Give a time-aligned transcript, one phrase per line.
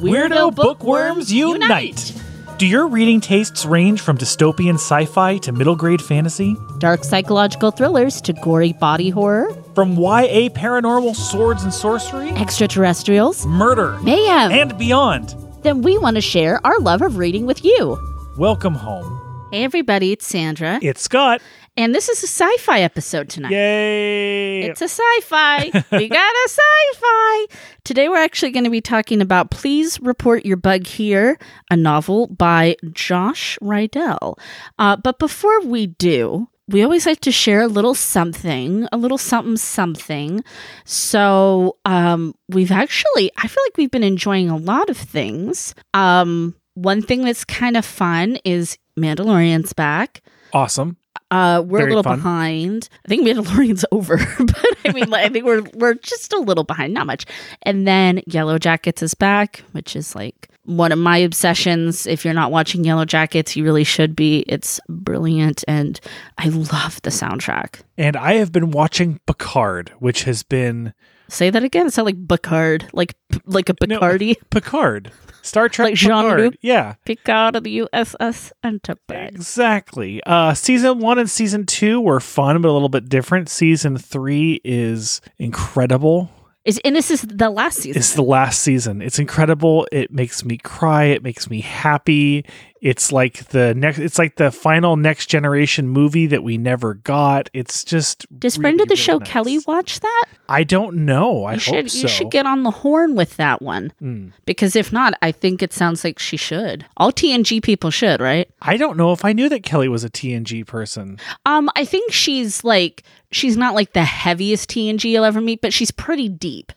[0.00, 2.14] Weirdo bookworms unite!
[2.58, 6.56] Do your reading tastes range from dystopian sci fi to middle grade fantasy?
[6.78, 13.98] Dark psychological thrillers to gory body horror, From YA paranormal swords and sorcery, extraterrestrials, murder,
[14.02, 14.52] mayhem.
[14.52, 15.34] and beyond?
[15.62, 17.98] then we want to share our love of reading with you.
[18.38, 19.18] Welcome home.
[19.52, 20.78] Hey, everybody, it's Sandra.
[20.80, 21.42] It's Scott.
[21.80, 23.52] And this is a sci fi episode tonight.
[23.52, 24.64] Yay!
[24.64, 25.64] It's a sci fi.
[25.92, 27.46] we got a sci fi.
[27.84, 31.38] Today, we're actually going to be talking about Please Report Your Bug Here,
[31.70, 34.38] a novel by Josh Riedel.
[34.78, 39.16] Uh, but before we do, we always like to share a little something, a little
[39.16, 40.44] something, something.
[40.84, 45.74] So, um, we've actually, I feel like we've been enjoying a lot of things.
[45.94, 50.20] Um, one thing that's kind of fun is Mandalorian's back.
[50.52, 50.98] awesome.
[51.30, 52.18] Uh, we're Very a little fun.
[52.18, 52.88] behind.
[53.04, 56.64] I think Mandalorian's over, but I mean, like, I think we're we're just a little
[56.64, 57.26] behind, not much.
[57.62, 62.06] And then Yellow Jackets is back, which is like one of my obsessions.
[62.06, 64.40] If you're not watching Yellow Jackets, you really should be.
[64.48, 66.00] It's brilliant, and
[66.38, 67.80] I love the soundtrack.
[67.96, 70.94] And I have been watching Picard, which has been
[71.30, 71.86] Say that again.
[71.86, 73.14] It sounds like Picard, like
[73.46, 73.98] like a No.
[74.50, 75.12] Picard.
[75.42, 76.36] Star Trek Like Jean-Luc?
[76.36, 76.58] Picard.
[76.60, 79.30] Yeah, Picard of the USS Enterprise.
[79.32, 80.22] exactly.
[80.26, 83.48] Uh, season one and season two were fun, but a little bit different.
[83.48, 86.30] Season three is incredible.
[86.66, 87.98] Is and this is the last season.
[87.98, 89.00] It's the last season.
[89.00, 89.88] It's incredible.
[89.90, 91.04] It makes me cry.
[91.04, 92.44] It makes me happy.
[92.80, 93.98] It's like the next.
[93.98, 97.50] It's like the final next generation movie that we never got.
[97.52, 98.26] It's just.
[98.38, 99.28] Does really, friend of the really show nice.
[99.28, 100.24] Kelly watch that?
[100.48, 101.44] I don't know.
[101.44, 101.98] I you hope should so.
[102.02, 104.32] you should get on the horn with that one Mm.
[104.46, 106.86] because if not, I think it sounds like she should.
[106.96, 108.48] All TNG people should, right?
[108.62, 111.18] I don't know if I knew that Kelly was a TNG person.
[111.44, 115.72] Um, I think she's like she's not like the heaviest TNG you'll ever meet, but
[115.72, 116.72] she's pretty deep.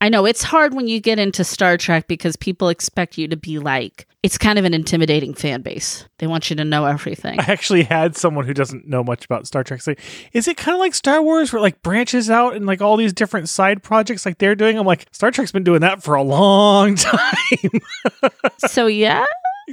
[0.00, 3.36] I know it's hard when you get into Star Trek because people expect you to
[3.36, 6.06] be like it's kind of an intimidating fan base.
[6.18, 7.40] They want you to know everything.
[7.40, 9.96] I actually had someone who doesn't know much about Star Trek say,
[10.32, 12.96] "Is it kind of like Star Wars, where it, like branches out and like all
[12.96, 16.14] these different side projects like they're doing?" I'm like, Star Trek's been doing that for
[16.14, 17.80] a long time.
[18.58, 19.24] so yeah,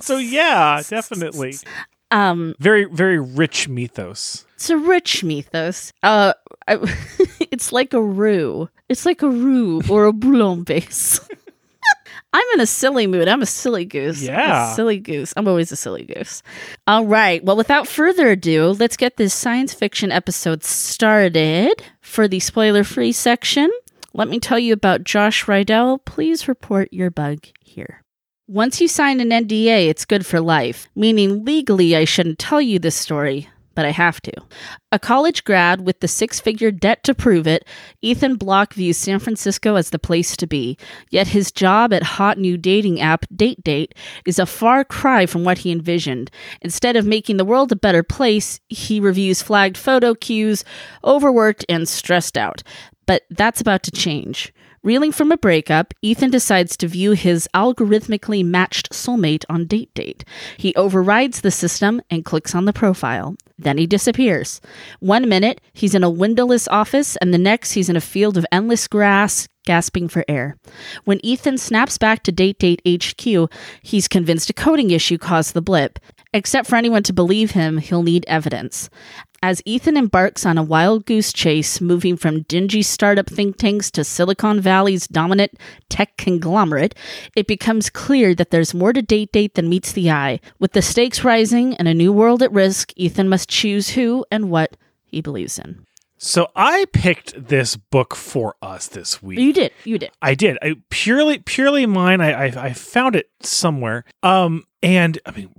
[0.02, 1.56] so yeah, definitely.
[2.12, 4.46] um, Very, very rich mythos.
[4.56, 5.92] It's a rich mythos.
[6.04, 6.34] Uh,
[6.68, 6.78] I,
[7.52, 8.70] it's like a roux.
[8.90, 11.20] It's like a roux or a bouillon base.
[12.34, 13.28] I'm in a silly mood.
[13.28, 14.22] I'm a silly goose.
[14.28, 14.74] I'm a Yeah.
[14.74, 15.34] silly goose.
[15.38, 16.44] I'm always a silly goose.
[16.86, 17.44] All right.
[17.44, 21.82] Well, without further ado, let's get this science fiction episode started.
[22.02, 23.72] For the spoiler free section,
[24.14, 26.00] let me tell you about Josh Riedel.
[26.00, 28.04] Please report your bug here.
[28.48, 32.80] Once you sign an NDA, it's good for life, meaning legally I shouldn't tell you
[32.80, 34.32] this story, but I have to.
[34.92, 37.64] A college grad with the six figure debt to prove it,
[38.02, 40.80] Ethan Block views San Francisco as the place to be.
[41.12, 43.94] Yet his job at hot new dating app Date Date
[44.26, 46.32] is a far cry from what he envisioned.
[46.64, 50.66] Instead of making the world a better place, he reviews flagged photo queues,
[51.04, 52.64] overworked and stressed out.
[53.06, 54.52] But that's about to change.
[54.88, 60.24] Reeling from a breakup, Ethan decides to view his algorithmically matched soulmate on Date Date.
[60.56, 63.36] He overrides the system and clicks on the profile.
[63.60, 64.62] Then he disappears.
[65.02, 68.46] One minute, he's in a windowless office, and the next, he's in a field of
[68.50, 70.56] endless grass, gasping for air.
[71.04, 75.62] When Ethan snaps back to Date Date HQ, he's convinced a coding issue caused the
[75.62, 76.00] blip.
[76.34, 78.90] Except for anyone to believe him, he'll need evidence.
[79.44, 84.04] As Ethan embarks on a wild goose chase, moving from dingy startup think tanks to
[84.04, 85.52] Silicon Valley's dominant
[85.90, 86.96] tech conglomerate,
[87.36, 90.40] it becomes clear that there's more to Date Date than meets the eye.
[90.60, 94.50] With the stakes rising and a new world at risk, Ethan must choose who and
[94.50, 95.86] what he believes in.
[96.18, 99.38] So I picked this book for us this week.
[99.38, 99.72] You did.
[99.84, 100.10] You did.
[100.20, 100.58] I did.
[100.64, 102.22] I purely purely mine.
[102.22, 104.04] I, I I found it somewhere.
[104.24, 105.52] Um, and I mean,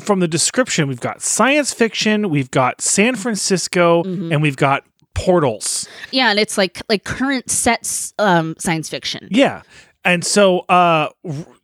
[0.00, 4.32] from the description, we've got science fiction, we've got San Francisco, Mhm.
[4.32, 4.84] and we've got
[5.14, 5.88] portals.
[6.10, 9.28] Yeah, and it's like like current sets um science fiction.
[9.30, 9.62] Yeah.
[10.04, 11.10] And so, uh,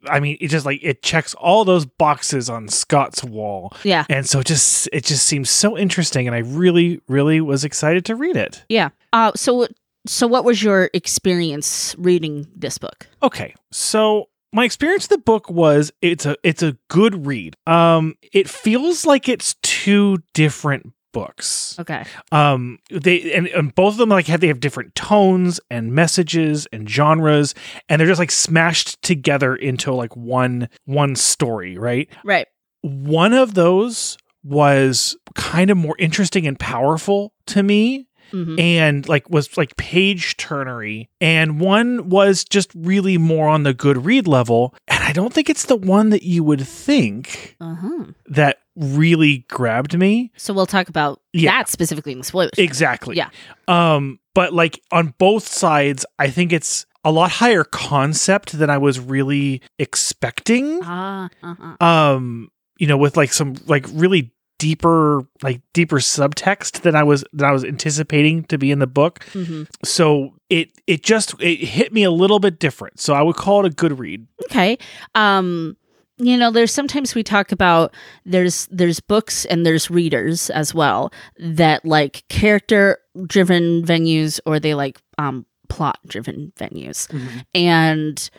[0.09, 4.05] I mean, it just like it checks all those boxes on Scott's wall, Yeah.
[4.09, 8.05] and so it just it just seems so interesting, and I really, really was excited
[8.05, 8.62] to read it.
[8.69, 8.91] Yeah.
[9.12, 9.67] Uh so
[10.06, 13.09] so what was your experience reading this book?
[13.23, 17.56] Okay, so my experience with the book was it's a it's a good read.
[17.67, 21.77] Um, it feels like it's two different books.
[21.79, 22.05] Okay.
[22.33, 26.67] Um, they and, and both of them like have they have different tones and messages
[26.73, 27.55] and genres,
[27.89, 32.09] and they're just like smashed together into like one one story, right?
[32.25, 32.47] Right.
[32.81, 38.61] One of those was kind of more interesting and powerful to me Mhm.
[38.61, 44.05] and like was like page turnery and one was just really more on the good
[44.05, 48.05] read level and i don't think it's the one that you would think Uh-huh.
[48.27, 51.51] that really grabbed me So we'll talk about Yeah.
[51.53, 52.53] that specifically in the spoilers.
[52.59, 53.31] exactly Yeah.
[53.67, 58.79] um but like on both sides i think it's a lot higher concept than i
[58.79, 61.85] was really expecting Ah, uh-huh.
[61.85, 67.25] um you know with like some like really deeper like deeper subtext than i was
[67.33, 69.25] than i was anticipating to be in the book.
[69.33, 73.01] Hmm so it it just it hit me a little bit different.
[73.01, 74.27] So i would call it a good read.
[74.45, 74.79] Okay.
[75.15, 75.77] Um,
[76.21, 77.95] you know, there's sometimes we talk about
[78.25, 84.75] there's there's books and there's readers as well that like character driven venues or they
[84.75, 87.07] like um plot driven venues.
[87.55, 88.31] and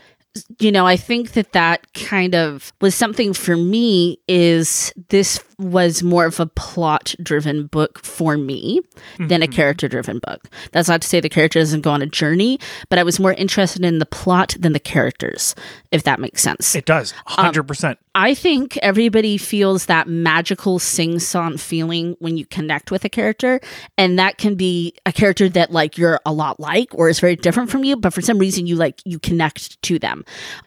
[0.59, 6.01] you know i think that that kind of was something for me is this was
[6.01, 8.79] more of a plot driven book for me
[9.19, 9.51] than a Mhm.
[9.53, 12.59] character driven book that's not to say the character doesn't go on a journey
[12.89, 15.53] but i was more interested in the plot than the characters
[15.91, 21.55] if that makes sense it does 100% I think everybody feels that magical sing song
[21.57, 23.61] feeling when you connect with a character.
[23.97, 27.37] And that can be a character that like you're a lot like or is very
[27.37, 30.25] different from you, but for some reason you like you connect to them.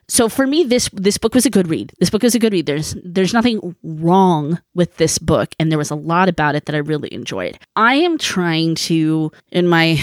[0.09, 1.93] So for me, this this book was a good read.
[2.00, 2.67] This book is a good read.
[2.67, 6.75] There's there's nothing wrong with this book, and there was a lot about it that
[6.75, 7.58] I really enjoyed.
[7.76, 9.99] I am trying to in my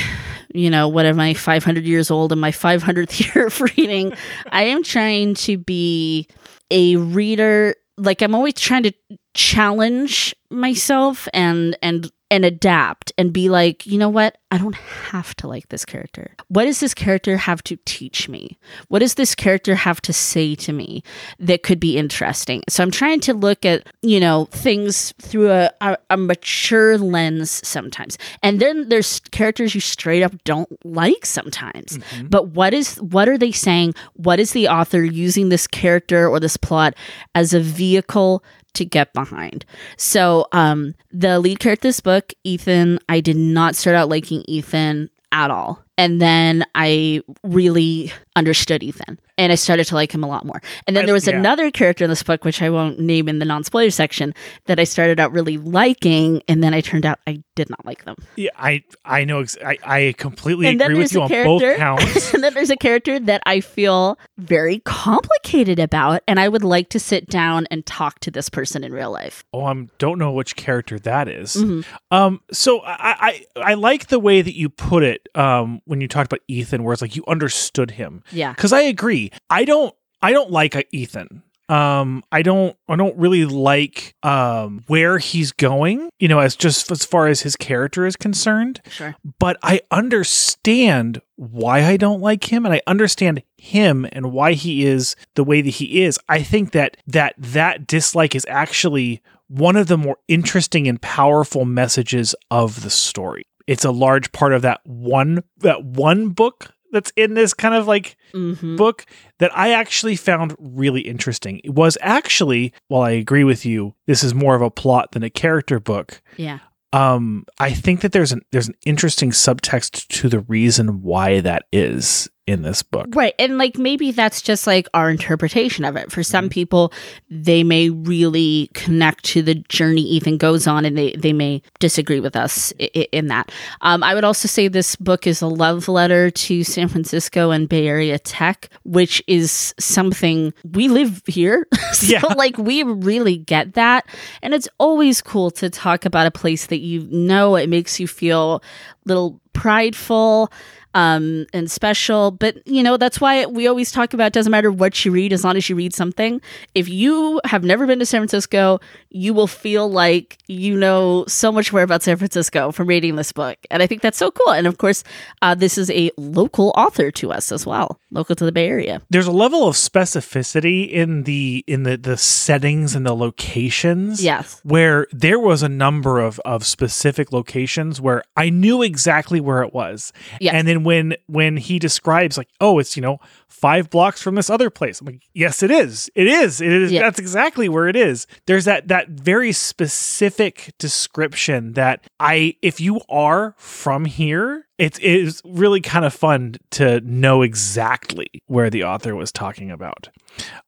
[0.53, 4.13] you know, what am I, 500 years old in my 500th year of reading?
[4.51, 6.27] I am trying to be
[6.71, 7.75] a reader.
[7.97, 8.93] Like I'm always trying to
[9.33, 14.37] challenge myself and and and adapt and be like, you know what?
[14.51, 16.35] I don't have to like this character.
[16.47, 18.57] What does this character have to teach me?
[18.87, 21.03] What does this character have to say to me
[21.39, 22.63] that could be interesting?
[22.67, 27.65] So I'm trying to look at, you know, things through a, a, a mature lens
[27.67, 28.17] sometimes.
[28.41, 31.97] And then there's characters you straight up don't like sometimes.
[31.97, 32.29] Mhm.
[32.29, 33.93] But what is what are they saying?
[34.13, 36.95] What is the author using this character or this plot
[37.35, 38.43] as a vehicle
[38.73, 39.65] to get behind?
[39.97, 44.43] So, um, the lead character of this book, Ethan, I did not start out liking
[44.47, 45.83] Ethan at all.
[45.99, 50.61] And then I really understood Ethan and I started to like him a lot more.
[50.87, 51.37] And then there was yeah.
[51.37, 54.33] another character in this book, which I won't name in the non spoiler section,
[54.67, 56.41] that I started out really liking.
[56.47, 58.15] And then I turned out I did not like them.
[58.37, 62.33] yeah i i know ex- i i completely And agree with you on both counts
[62.33, 66.87] and then there's a character that I feel very complicated about, and I would like
[66.89, 69.43] to sit down and talk to this person in real life.
[69.51, 71.55] oh i don't know which character that is.
[71.57, 71.83] Mhm.
[72.11, 75.27] Um, so I, I I like the way that you put it.
[75.35, 78.53] Um, when you talked about Ethan, where it's like you understood him, Yeah.
[78.53, 79.31] because I agree.
[79.49, 81.43] I don't I don't like uh, Ethan.
[81.69, 86.09] Um, I don't I don't really like um where he's going.
[86.19, 88.81] You know, as just as far as his character is concerned.
[88.89, 89.15] Sure.
[89.39, 94.85] But I understand why I don't like him, and I understand him and why he
[94.85, 96.19] is the way that he is.
[96.27, 101.65] I think that that that dislike is actually one of the more interesting and powerful
[101.65, 103.45] messages of the story.
[103.69, 107.87] It's a large part of that one that one book that's in this kind of
[107.87, 109.05] like hmm book
[109.37, 111.61] that I actually found really interesting.
[111.63, 115.21] It was actually, while I agree with you, this is more of a plot than
[115.21, 116.21] a character book.
[116.35, 116.59] Yeah.
[116.93, 121.65] Um, I think that there's an there's an interesting subtext to the reason why that
[121.71, 123.07] is in this book.
[123.15, 123.33] Right.
[123.39, 126.11] And like maybe that's just like our interpretation of it.
[126.11, 126.49] For some Mm-hmm.
[126.49, 126.93] people,
[127.29, 132.19] they may really connect to the journey Ethan goes on and they, they may disagree
[132.19, 133.51] with us i- in that.
[133.81, 137.67] Um, I would also say this book is a love letter to San Francisco and
[137.67, 141.67] Bay Area tech, which is something we live here.
[141.93, 142.21] so Yeah.
[142.37, 144.05] like we really get that.
[144.41, 148.07] And it's always cool to talk about a place that you know it makes you
[148.07, 148.61] feel a
[149.09, 150.51] little prideful
[150.95, 154.71] um and special but you know that's why we always talk about it doesn't matter
[154.71, 156.41] what you read as long as you read something
[156.73, 158.79] if you have never been to san francisco
[159.09, 163.31] you will feel like you know so much more about san francisco from reading this
[163.31, 165.03] book and i think that's so cool and of course
[165.41, 169.01] uh, this is a local author to us as well local to the bay area
[169.09, 174.23] There's a level of specificity in the in the the settings and the locations.
[174.23, 179.61] yes Where there was a number of of specific locations where I knew exactly where
[179.61, 180.11] it was.
[180.39, 180.53] Yes.
[180.53, 183.19] And then when when he describes like, oh, it's you know
[183.49, 186.09] five blocks from this other place, I'm like, yes, it is.
[186.15, 186.61] It is.
[186.61, 186.91] It is.
[186.91, 187.01] Yeah.
[187.01, 188.27] That's exactly where it is.
[188.45, 195.41] There's that that very specific description that I, if you are from here it's it's
[195.43, 200.07] really kind of fun to know exactly where the author was talking about.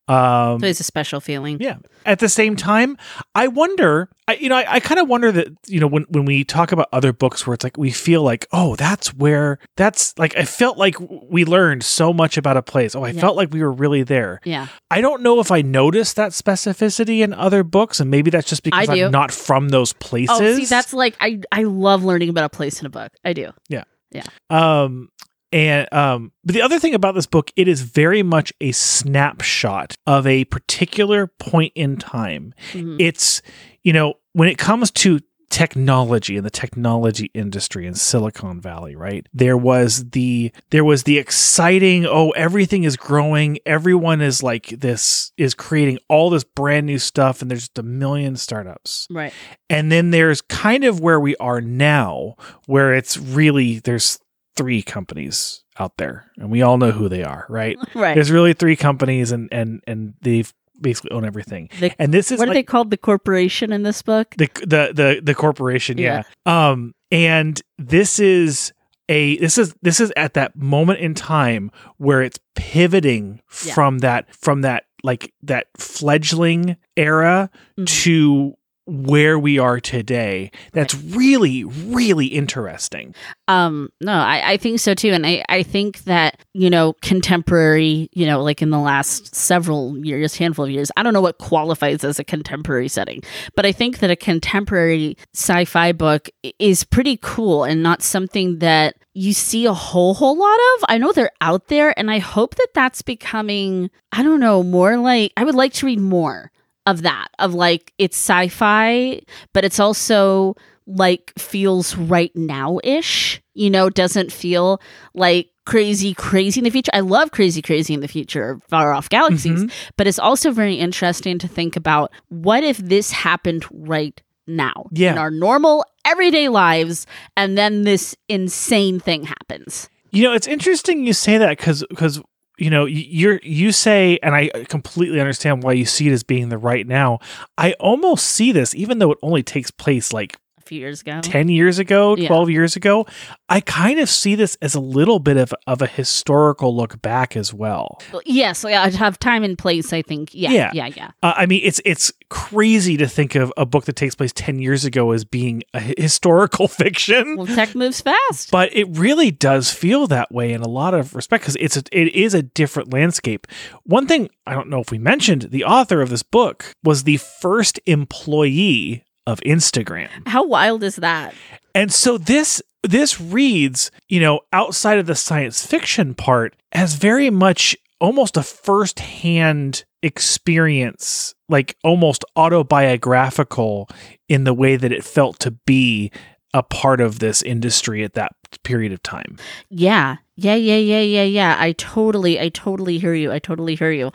[0.10, 1.62] Um, So it's a special feeling.
[1.62, 1.78] yeah.
[2.06, 2.98] At the same time,
[3.34, 4.10] I wonder.
[4.28, 6.74] I, you know, I, I kind of wonder that you know when when we talk
[6.74, 10.44] about other books where it's like we feel like oh that's where that's like I
[10.44, 12.96] felt like we learned so much about a place.
[12.96, 13.22] Oh, I Yeah.
[13.22, 14.40] felt like we were really there.
[14.46, 14.68] Yeah.
[14.90, 18.64] I don't know if I noticed that specificity in other books, and maybe that's just
[18.64, 18.90] because.
[18.90, 20.38] I'm not from those places.
[20.42, 23.12] Oh, see, that's like I I love learning about a place in a book.
[23.24, 23.52] I do.
[23.70, 23.84] Yeah.
[24.12, 24.24] Yeah.
[24.50, 25.10] Um,
[25.54, 29.96] and um, but the other thing about this book, it is very much a snapshot
[30.08, 32.54] of a particular point in time.
[32.74, 32.96] Mhm.
[33.00, 33.42] It's
[33.84, 35.20] you know when it comes to
[35.52, 39.28] technology and the technology industry in Silicon Valley, right?
[39.34, 45.32] There was the there was the exciting, oh, everything is growing, everyone is like this
[45.38, 49.08] is creating all this brand new stuff and there's just a million startups.
[49.12, 49.34] Right.
[49.70, 54.20] And then there's kind of where we are now, where it's really there's
[54.56, 57.78] three companies out there, and we all know who they are, right?
[57.96, 58.14] Right.
[58.14, 60.46] There's really three companies, and and and they
[60.82, 61.70] basically own everything.
[61.80, 62.90] The- and this is what are they called?
[62.92, 64.36] The corporation in this book?
[64.38, 66.24] the the the the corporation, yeah.
[66.46, 68.74] Um, and this is.
[69.10, 73.74] A, this is this is at that moment in time where it's pivoting Yeah.
[73.74, 77.88] from that from that like that fledgling era Mhm.
[78.04, 80.52] to where we are today.
[80.74, 83.14] That's really, really interesting.
[83.48, 85.12] Um, no, I, I think so too.
[85.12, 89.98] And I, I think that, you know, contemporary, you know, like in the last several
[90.04, 93.22] years, handful of years, I don't know what qualifies as a contemporary setting,
[93.56, 98.60] but I think that a contemporary sci fi book is pretty cool and not something
[98.60, 100.86] that you see a whole, whole lot of.
[100.90, 104.98] I know they're out there and I hope that that's becoming, I don't know, more
[104.98, 106.52] like, I would like to read more
[106.86, 109.22] of that, of like it's sci fi,
[109.54, 110.56] but it's also
[110.88, 113.42] like feels right now ish.
[113.54, 114.82] You know, doesn't feel
[115.14, 116.92] like crazy, crazy in the future.
[116.94, 119.72] I love crazy, crazy in the future, far off galaxies, Mhm.
[119.96, 125.12] but it's also very interesting to think about what if this happened right now Yeah.
[125.12, 127.06] in our normal everyday lives,
[127.38, 129.88] and then this insane thing happens.
[130.12, 132.20] You know, it's interesting you say that because because
[132.62, 136.50] you know you're you say, and I completely understand why you see it as being
[136.50, 137.18] the right now.
[137.58, 140.38] I almost see this, even though it only takes place like
[140.72, 142.28] few years ago, 10 years ago, Yeah.
[142.30, 143.06] 12 years ago,
[143.50, 147.36] I kind of see this as a little bit of, of a historical look back
[147.36, 148.02] as well.
[148.26, 149.92] Yes, yeah, I'd have time and place.
[149.92, 150.72] I think, yeah, Yeah.
[150.74, 151.12] yeah, yeah.
[151.22, 154.60] Uh, I mean, it's it's crazy to think of a book that takes place 10
[154.60, 157.36] years ago as being a historical fiction.
[157.36, 158.50] Well, tech moves fast.
[158.52, 161.84] but it really does feel that way in a lot of respect because it's a,
[161.92, 163.46] it is a different landscape.
[163.84, 167.18] One thing I don't know if we mentioned, the author of this book was the
[167.18, 170.10] first employee of Instagram.
[170.28, 171.34] How wild is that?
[171.74, 177.30] And so this this reads, you know, outside of the science fiction part as very
[177.30, 183.88] much almost a first-hand experience, like almost autobiographical
[184.28, 186.12] in the way that it felt to be
[186.54, 189.38] a part of this industry at that period of time.
[189.70, 190.18] Yeah.
[190.36, 191.56] Yeah, yeah, yeah, yeah, yeah.
[191.60, 193.32] I totally I totally hear you.
[193.32, 194.12] I totally hear you.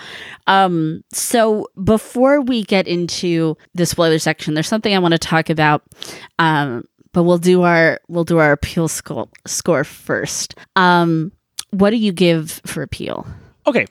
[0.46, 5.50] Um so before we get into the spoiler section, there's something I want to talk
[5.50, 5.82] about.
[6.38, 10.56] Um but we'll do our we'll do our appeal score score first.
[10.74, 11.32] Um
[11.70, 13.26] what do you give for appeal?
[13.66, 13.86] Okay.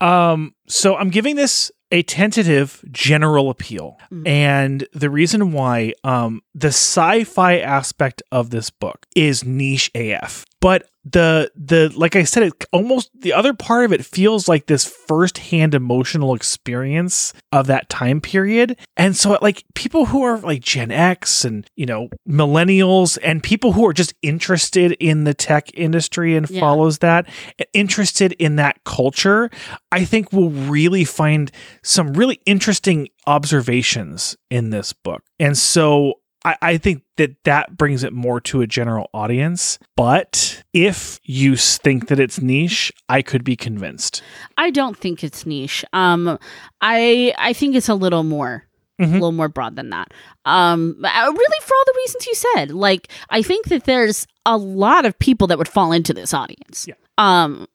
[0.00, 3.98] Um, so I'm giving this a tentative general appeal.
[4.12, 4.28] Mm.
[4.28, 10.44] And the reason why um the sci-fi aspect of this book is niche AF.
[10.60, 14.66] But the the like I said, it almost the other part of it feels like
[14.66, 18.76] this first-hand emotional experience of that time period.
[18.96, 23.72] And so like people who are like Gen X and you know millennials and people
[23.72, 26.60] who are just interested in the tech industry and Yeah.
[26.60, 27.26] follows that
[27.72, 29.50] interested in that culture,
[29.92, 31.50] I think will really find
[31.82, 35.22] some really interesting observations in this book.
[35.38, 39.78] And so I, I think that that brings it more to a general audience.
[39.96, 44.22] But if you think that it's niche, I could be convinced.
[44.56, 45.84] I don't think it's niche.
[45.92, 46.38] Um
[46.80, 48.64] I I think it's a little more
[49.00, 49.08] Mhm.
[49.10, 50.12] a little more broad than that.
[50.44, 54.58] Um, uh, really, for all the reasons you said, like I think that there's a
[54.58, 56.86] lot of people that would fall into this audience.
[56.86, 56.94] Yeah.
[57.16, 57.66] Um,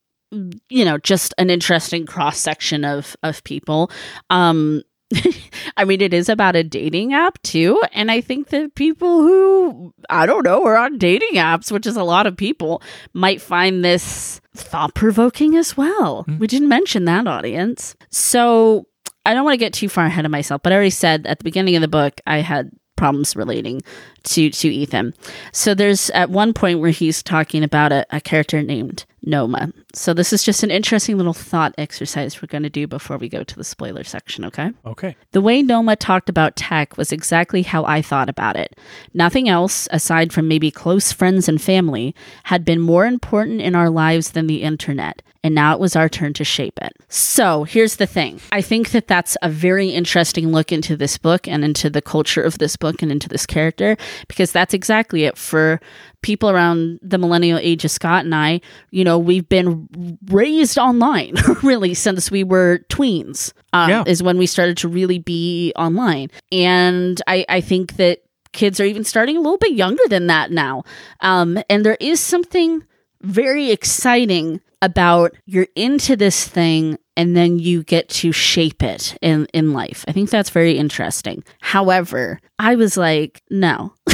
[0.69, 3.89] you know, just an interesting cross section of of people.
[4.29, 4.83] Um.
[5.77, 7.81] I mean, it is about a dating app too.
[7.93, 11.97] And I think that people who, I don't know, are on dating apps, which is
[11.97, 12.81] a lot of people,
[13.13, 16.23] might find this thought provoking as well.
[16.27, 16.39] Mhm.
[16.39, 17.95] We didn't mention that audience.
[18.09, 18.87] So
[19.25, 21.39] I don't want to get too far ahead of myself, but I already said at
[21.39, 23.81] the beginning of the book, I had problems relating
[24.23, 25.13] to to Ethan.
[25.51, 29.73] So there's at one point where he's talking about a, a character named Noma.
[29.93, 33.27] So this is just an interesting little thought exercise we're going to do before we
[33.27, 34.71] go to the spoiler section, okay?
[34.85, 35.15] Okay.
[35.31, 38.77] The way Noma talked about tech was exactly how I thought about it.
[39.13, 43.89] Nothing else, aside from maybe close friends and family, had been more important in our
[43.89, 45.21] lives than the internet.
[45.45, 46.93] And now it was our turn to shape it.
[47.07, 51.47] So here's the thing I think that that's a very interesting look into this book
[51.47, 53.95] and into the culture of this book and into this character,
[54.27, 55.79] because that's exactly it for
[56.23, 58.59] people around the millennial age of Scott and I,
[58.89, 63.53] you know, we've been raised online really since we were tweens.
[63.71, 64.03] Um, Yeah.
[64.07, 68.85] Is when we started to really be online, and I I think that kids are
[68.85, 70.85] even starting a little bit younger than that now.
[71.19, 72.81] Um, and there is something
[73.21, 79.47] very exciting about you're into this thing and then you get to shape it in
[79.53, 80.05] in life.
[80.07, 81.43] I think that's very interesting.
[81.61, 83.93] However, I was like, no.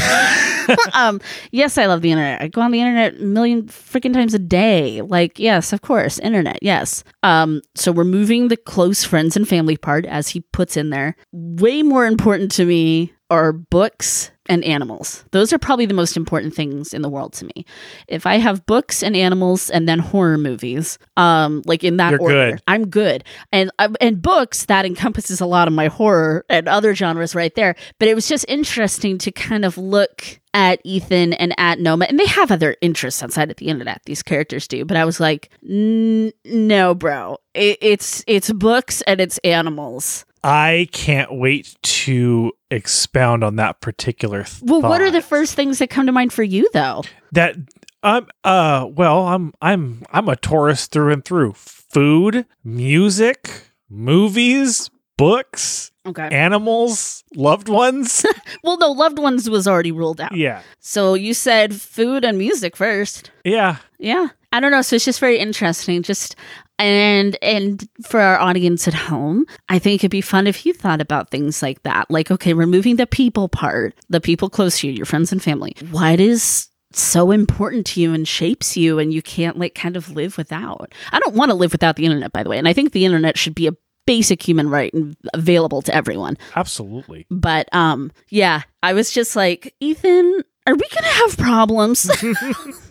[0.94, 2.42] um, yes, I love the internet.
[2.42, 5.02] I go on the internet a million freaking times a day.
[5.02, 7.04] Like, yes, of course, internet, yes.
[7.24, 11.16] Um, so we're moving the close friends and family part, as he puts in there.
[11.32, 15.24] Way more important to me are books and animals.
[15.32, 17.66] Those are probably the most important things in the world to me.
[18.10, 22.22] If I have books and animals and then horror movies, um, like in that You're
[22.22, 22.62] order, good.
[22.68, 23.24] I'm good.
[23.54, 27.56] And uh, and books that encompasses a lot of my horror and other genres right
[27.56, 27.76] there.
[27.98, 32.20] But it was just interesting to kind of look at Ethan and at Noma, and
[32.20, 34.02] they have other interests outside of the internet.
[34.06, 39.38] These characters do, but I was like, no, bro, it, it's it's books and it's
[39.46, 40.26] animals.
[40.44, 45.80] I can't wait to expound on that particular th- Well, what are the first things
[45.80, 47.04] that come to mind for you, though?
[47.34, 47.56] that
[48.04, 51.54] um uh well I'm I'm I'm a Taurus through and through.
[51.54, 53.50] Food, music,
[53.90, 56.28] movies, books, Okay.
[56.32, 58.26] animals, loved ones.
[58.64, 60.36] Well, no, loved ones was already ruled out.
[60.36, 60.62] yeah.
[60.80, 63.32] So you said food and music first.
[63.44, 63.78] Yeah.
[64.00, 64.28] Yeah.
[64.52, 64.82] I don't know.
[64.84, 66.02] So it's just very interesting.
[66.04, 66.36] Just
[66.82, 71.02] and and for our audience at home, I think it'd be fun if you thought
[71.02, 72.10] about things like that.
[72.10, 75.76] Like, okay, removing the people part, the people close to you, your friends and family.
[75.92, 80.12] What is so important to you and shapes you and you can't like kind of
[80.12, 80.94] live without.
[81.12, 82.58] I don't want to live without the internet, by the way.
[82.58, 86.38] And I think the internet should be a basic human right and available to everyone.
[86.56, 87.28] Absolutely.
[87.30, 92.10] But um yeah, I was just like, Ethan, are we going to have problems?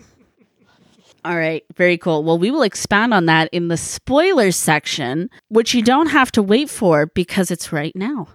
[1.24, 2.24] All right, very cool.
[2.24, 6.42] Well, we will expand on that in the spoilers section, which you don't have to
[6.42, 8.28] wait for because it's right now.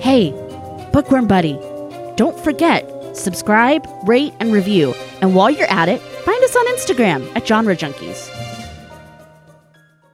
[0.00, 0.30] Hey,
[0.92, 1.58] Bookworm Buddy,
[2.16, 4.94] don't forget, subscribe, rate, and review.
[5.20, 8.30] And while you're at it, find us on Instagram at Genre Junkies.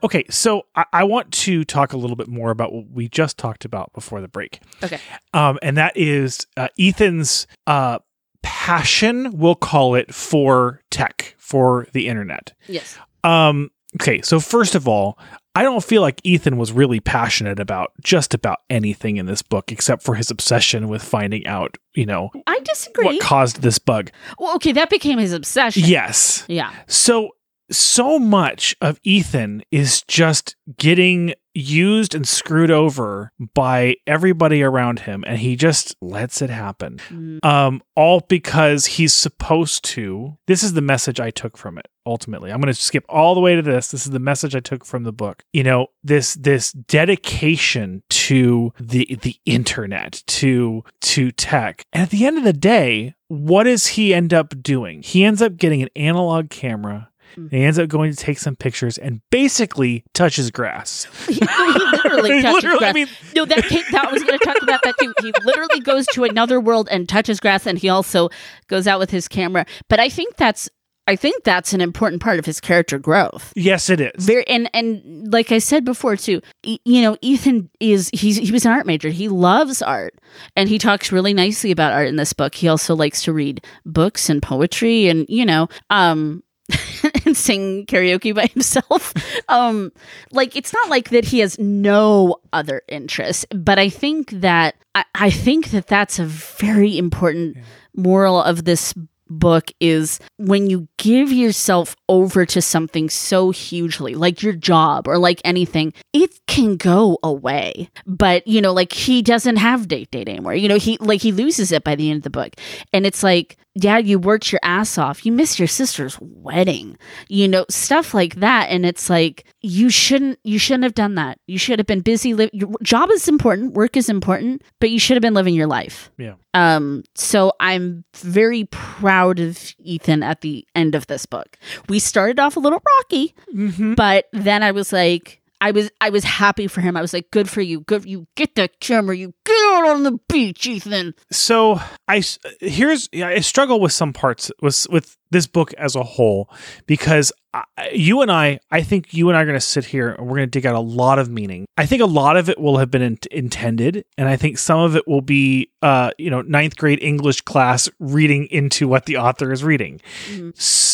[0.01, 3.37] Okay, so I, I want to talk a little bit more about what we just
[3.37, 4.59] talked about before the break.
[4.83, 4.99] Okay.
[5.33, 7.99] Um, and that is uh, Ethan's uh,
[8.43, 12.53] passion, we'll call it, for tech, for the internet.
[12.67, 12.97] Yes.
[13.23, 15.17] Um, okay, so first of all,
[15.55, 19.71] I don't feel like Ethan was really passionate about just about anything in this book
[19.71, 23.05] except for his obsession with finding out, you know, I disagree.
[23.05, 24.11] what caused this bug.
[24.37, 25.83] well, okay, that became his obsession.
[25.85, 26.45] Yes.
[26.47, 26.71] Yeah.
[26.87, 27.31] So
[27.71, 35.23] so much of Ethan is just getting used and screwed over by everybody around him
[35.27, 36.99] and he just lets it happen.
[37.09, 40.37] Mm, Um all because he's supposed to.
[40.47, 42.51] This is the message I took from it ultimately.
[42.51, 43.91] I'm going to skip all the way to this.
[43.91, 45.43] This is the message I took from the book.
[45.53, 51.83] You know, this this dedication to the the internet, to to tech.
[51.93, 55.03] And at the end of the day, what does he end up doing?
[55.03, 57.08] He ends up getting an analog camera.
[57.35, 61.07] And He ends up going to take some pictures and basically touches grass.
[61.27, 62.95] He, literally touches literally- I grass.
[62.95, 65.13] mean- no, that came, that was going to talk about that too.
[65.21, 68.29] He literally goes to another world and touches grass, and he also
[68.67, 69.65] goes out with his camera.
[69.89, 70.69] But I think that's
[71.07, 73.51] I think that's an important part of his character growth.
[73.55, 74.23] Yes, it is.
[74.25, 78.51] Very and and like I said before too, e- you know, Ethan is he's he
[78.51, 79.09] was an art major.
[79.09, 80.13] He loves art,
[80.55, 82.53] and he talks really nicely about art in this book.
[82.55, 86.43] He also likes to read books and poetry, and you know, um.
[87.39, 89.13] sing karaoke by himself.
[89.47, 89.91] Um,
[90.31, 95.05] like it's not like that he has no other interests, but I think that I,
[95.15, 97.57] I think that that's a very important
[97.95, 98.93] moral of this
[99.29, 105.17] book is when you give yourself over to something so hugely like your job or
[105.17, 107.89] like anything it can go away.
[108.05, 110.55] But you know like he doesn't have date date anymore.
[110.55, 112.55] You know he like he loses it by the end of the book.
[112.91, 115.25] And it's like yeah, you worked your ass off.
[115.25, 116.97] You missed your sister's wedding.
[117.27, 121.39] You know, stuff like that and it's like you shouldn't you shouldn't have done that.
[121.47, 124.99] You should have been busy li- your job is important, work is important, but you
[124.99, 126.11] should have been living your life.
[126.17, 126.35] Yeah.
[126.53, 131.57] Um so I'm very proud of Ethan at the end of this book.
[131.87, 133.93] We started off a little rocky, Mm-hmm.
[133.95, 136.95] but then I was like I was I was happy for him.
[136.95, 137.81] I was like, good for you.
[137.81, 139.15] Good you get the camera.
[139.15, 141.13] You get out on the beach, Ethan.
[141.31, 142.23] So I
[142.61, 146.49] here's yeah, I struggle with some parts with with this book as a whole
[146.87, 150.11] because I, you and I I think you and I are going to sit here
[150.11, 151.65] and we're going to dig out a lot of meaning.
[151.77, 154.79] I think a lot of it will have been in- intended, and I think some
[154.79, 159.17] of it will be uh you know ninth grade English class reading into what the
[159.17, 159.99] author is reading.
[160.31, 160.55] Mhm.
[160.57, 160.88] S-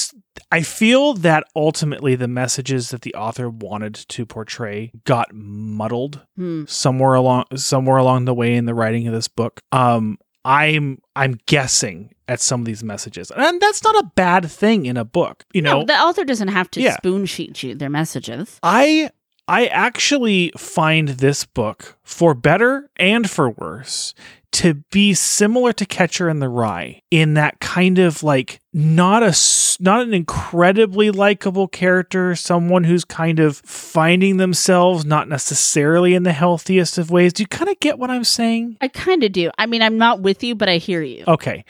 [0.52, 6.63] I feel that ultimately the messages that the author wanted to portray got muddled Hmm.
[6.67, 9.62] somewhere along somewhere along the way in the writing of this book.
[9.71, 14.86] Um, I'm I'm guessing at some of these messages, and that's not a bad thing
[14.86, 15.43] in a book.
[15.54, 16.98] You know, no, the author doesn't have to Yeah.
[16.98, 18.60] spoon feed you their messages.
[18.62, 19.10] I
[19.48, 24.13] I actually find this book for better and for worse
[24.56, 29.36] to be similar to Catcher in the Rye in that kind of like not a
[29.82, 36.32] not an incredibly likable character, someone who's kind of finding themselves not necessarily in the
[36.32, 37.34] healthiest of ways.
[37.34, 38.78] Do you kind of get what I'm saying?
[38.80, 39.52] I kind of do.
[39.58, 41.26] I mean, I'm not with you, but I hear you.
[41.28, 41.65] Okay.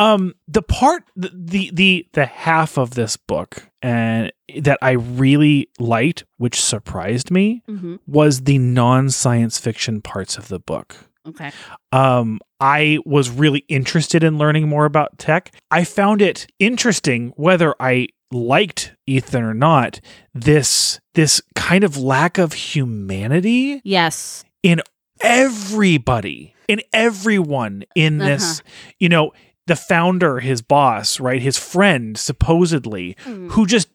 [0.00, 5.68] Um the part the the the, the half of this book and that I really
[5.78, 10.96] liked, which surprised me, hmm was the non-science fiction parts of the book.
[11.26, 11.50] Okay.
[11.92, 15.54] Um I was really interested in learning more about tech.
[15.70, 20.00] I found it interesting whether I liked Ethan or not,
[20.34, 24.44] this this kind of lack of humanity Yes.
[24.62, 24.80] in
[25.20, 28.62] everybody, in everyone in this,
[28.98, 29.32] you know,
[29.66, 33.50] the founder, his boss, right, his friend, supposedly, Mm.
[33.52, 33.88] who just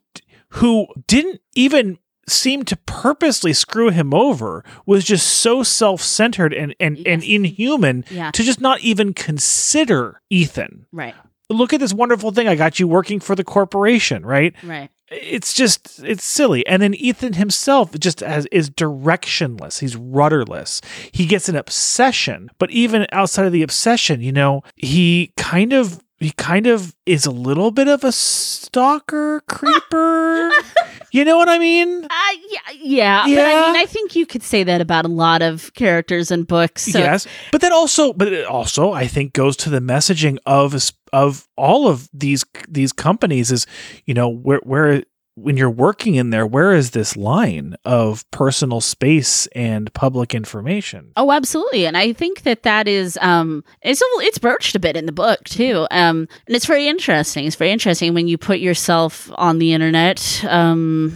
[0.53, 6.97] who didn't even seem to purposely screw him over was just so self-centered and and,
[7.05, 8.31] and inhuman Yeah.
[8.31, 10.85] to just not even consider Ethan.
[10.91, 11.15] Right.
[11.49, 14.53] Look at this wonderful thing I got you working for the corporation, right?
[14.63, 14.89] Right.
[15.11, 21.25] it's just it's silly and then ethan himself just as is directionless he's rudderless he
[21.25, 26.29] gets an obsession but even outside of the obsession you know he kind of he
[26.37, 30.51] kind of is a little bit of a stalker creeper
[31.11, 32.07] you know what i mean Uh,
[32.75, 35.73] yeah, yeah, But I mean, I think you could say that about a lot of
[35.73, 36.83] characters in books.
[36.91, 40.73] So yes but that also but it also i think goes to the messaging of
[41.13, 43.65] of all of these these companies is
[44.05, 45.03] you know where where
[45.41, 51.11] when you're working in there where is this line of personal space and public information
[51.15, 54.95] Oh, absolutely, and I think that that is um, it's a, it's broached a bit
[54.95, 57.45] in the book too, um, and it's very interesting.
[57.45, 60.43] It's very interesting when you put yourself on the internet.
[60.47, 61.13] Um,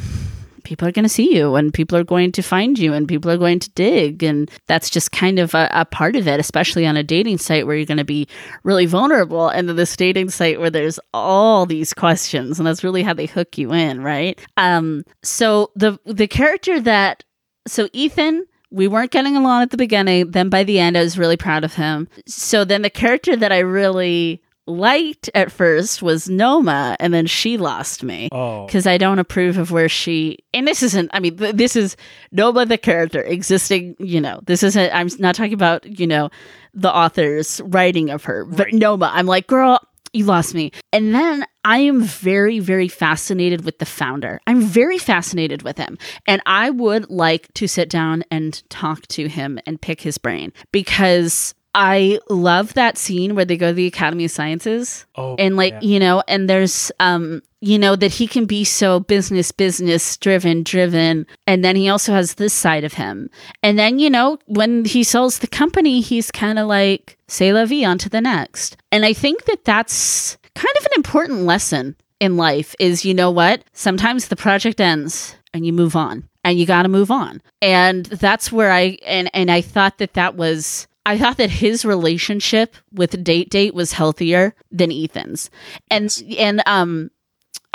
[0.64, 3.30] people are going to see you, and people are going to find you, and people
[3.32, 6.86] are going to dig, and that's just kind of a, a part of it, especially
[6.86, 8.28] on a dating site where you're going to be
[8.64, 13.04] really vulnerable, and then this dating site where there's all these questions, and that's really
[13.04, 14.40] how they hook you in, right?
[14.58, 17.24] Um, so the the character that
[17.68, 20.32] so Ethan we weren't getting along at the beginning.
[20.32, 22.10] Then by the end, I was really proud of him.
[22.26, 27.58] So then the character that I really liked at first was Noma, and then she
[27.58, 30.40] lost me oh because I don't approve of where she.
[30.54, 31.10] And this isn't.
[31.14, 31.96] I mean, th- this is
[32.32, 33.96] Noma the character existing.
[34.00, 34.94] You know, this isn't.
[34.94, 36.30] I'm not talking about you know
[36.74, 38.74] the author's writing of her, but Right.
[38.74, 39.12] Noma.
[39.14, 39.80] I'm like, girl,
[40.14, 40.72] you lost me.
[40.92, 44.40] And then I am very, very fascinated with the founder.
[44.48, 45.98] I'm very fascinated with him.
[46.28, 50.54] And I would like to sit down and talk to him and pick his brain
[50.72, 55.58] because I love that scene where they go to the Academy of Sciences oh and
[55.58, 55.82] like yeah.
[55.82, 60.64] you know and there's um you know that he can be so business business driven
[60.64, 63.30] driven and then he also has this side of him.
[63.64, 67.66] And then you know when he sells the company he's kind of like say la
[67.66, 68.78] vie on to the next.
[68.92, 73.32] And i think that that's kind of an important lesson in life is you know
[73.32, 73.64] what?
[73.74, 77.42] Sometimes the project ends and you move on and you got to move on.
[77.62, 81.86] And that's where i and and i thought that that was I thought that his
[81.86, 85.50] relationship with Date Date was healthier than Ethan's.
[85.90, 87.12] And and um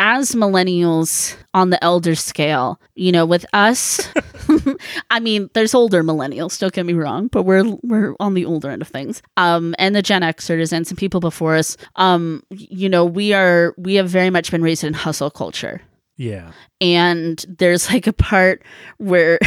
[0.01, 4.09] as millennials on the elder scale, you know, with us,
[5.11, 8.71] I mean, there's older millennials, don't get me wrong, but we're we're on the older
[8.71, 9.23] end of things.
[9.37, 13.75] Um and the Gen Xers and some people before us, um you know, we are
[13.77, 15.83] we have very much been raised in hustle culture
[16.19, 18.63] yeah and there's like a part
[18.99, 19.39] where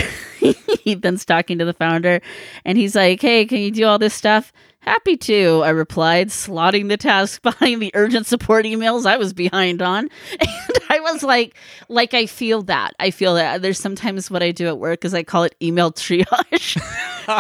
[0.86, 2.22] Ethan's talking to the founder
[2.66, 4.52] and he's like, Hey, can you do all this stuff?
[4.80, 9.82] Happy to, I replied, slotting the task behind the urgent support emails I was behind
[9.82, 10.10] on.
[10.42, 11.56] And I was like,
[11.88, 12.94] like I feel that.
[13.00, 13.62] I feel that.
[13.62, 16.82] There's sometimes what I do at work is I call it email triage.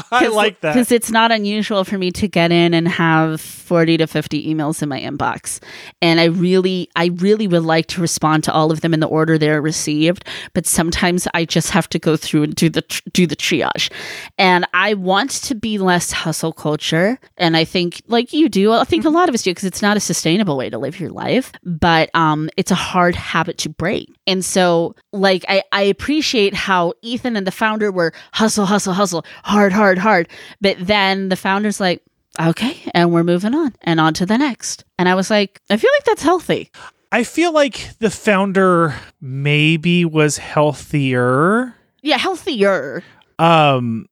[0.11, 0.73] I like that.
[0.73, 4.81] Because it's not unusual for me to get in and have 40 to 50 emails
[4.81, 5.61] in my inbox.
[6.01, 9.07] And I really, I really would like to respond to all of them in the
[9.07, 10.25] order they're received.
[10.53, 13.91] But sometimes I just have to go through and do the, do the triage.
[14.37, 17.19] And I want to be less hustle culture.
[17.37, 19.81] And I think, like you do, I think a lot of us do because it's
[19.81, 21.51] not a sustainable way to live your life.
[21.63, 24.09] But um, it's a hard habit to break.
[24.27, 29.25] And so, like, I, I appreciate how Ethan and the founder were hustle, hustle, hustle,
[29.43, 29.97] hard, hard, hard.
[29.97, 30.29] Hard.
[30.61, 32.03] But then the founder's like,
[32.39, 34.85] okay, and we're moving on and on to the next.
[34.99, 36.71] And I was like, I feel like that's healthy.
[37.11, 41.73] I feel like the founder maybe was healthier.
[42.03, 43.03] Yeah, healthier.
[43.39, 44.05] Um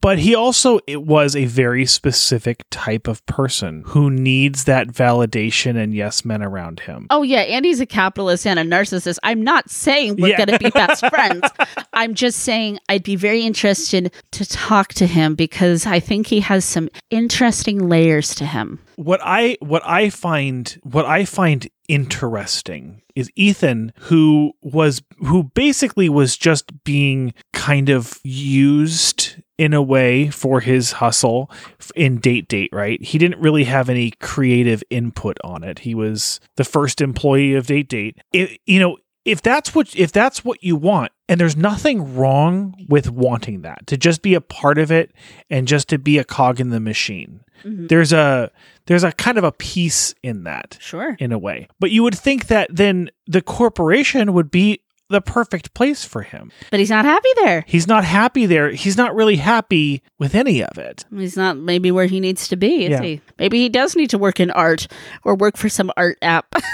[0.00, 5.76] but he also it was a very specific type of person who needs that validation
[5.76, 7.06] and yes men around him.
[7.10, 9.18] Oh yeah, Andy's a capitalist and a narcissist.
[9.22, 10.44] I'm not saying we're Yeah.
[10.44, 11.42] going to be best friends.
[11.92, 16.40] I'm just saying I'd be very interested to talk to him because I think he
[16.40, 18.80] has some interesting layers to him.
[18.96, 26.08] what I what I find what I find interesting is Ethan who was who basically
[26.08, 31.50] was just being kind of used in a way for his hustle
[31.94, 36.40] in date date right he didn't really have any creative input on it he was
[36.56, 40.62] the first employee of date date it, you know if that's what if that's what
[40.62, 44.90] you want and there's nothing wrong with wanting that to just be a part of
[44.92, 45.12] it
[45.48, 47.88] and just to be a cog in the machine Mhm.
[47.88, 48.50] there's a
[48.86, 51.16] there's a kind of a peace in that Sure.
[51.20, 54.80] in a way but you would think that then the corporation would be
[55.14, 57.64] the perfect place for him But he's not happy there.
[57.66, 61.90] he's not happy there he's not really happy with any of it He's not maybe
[61.90, 63.02] where he needs to be, is Yeah.
[63.02, 63.20] he?
[63.38, 64.86] Maybe he does need to work in art
[65.22, 66.46] or work for some art app.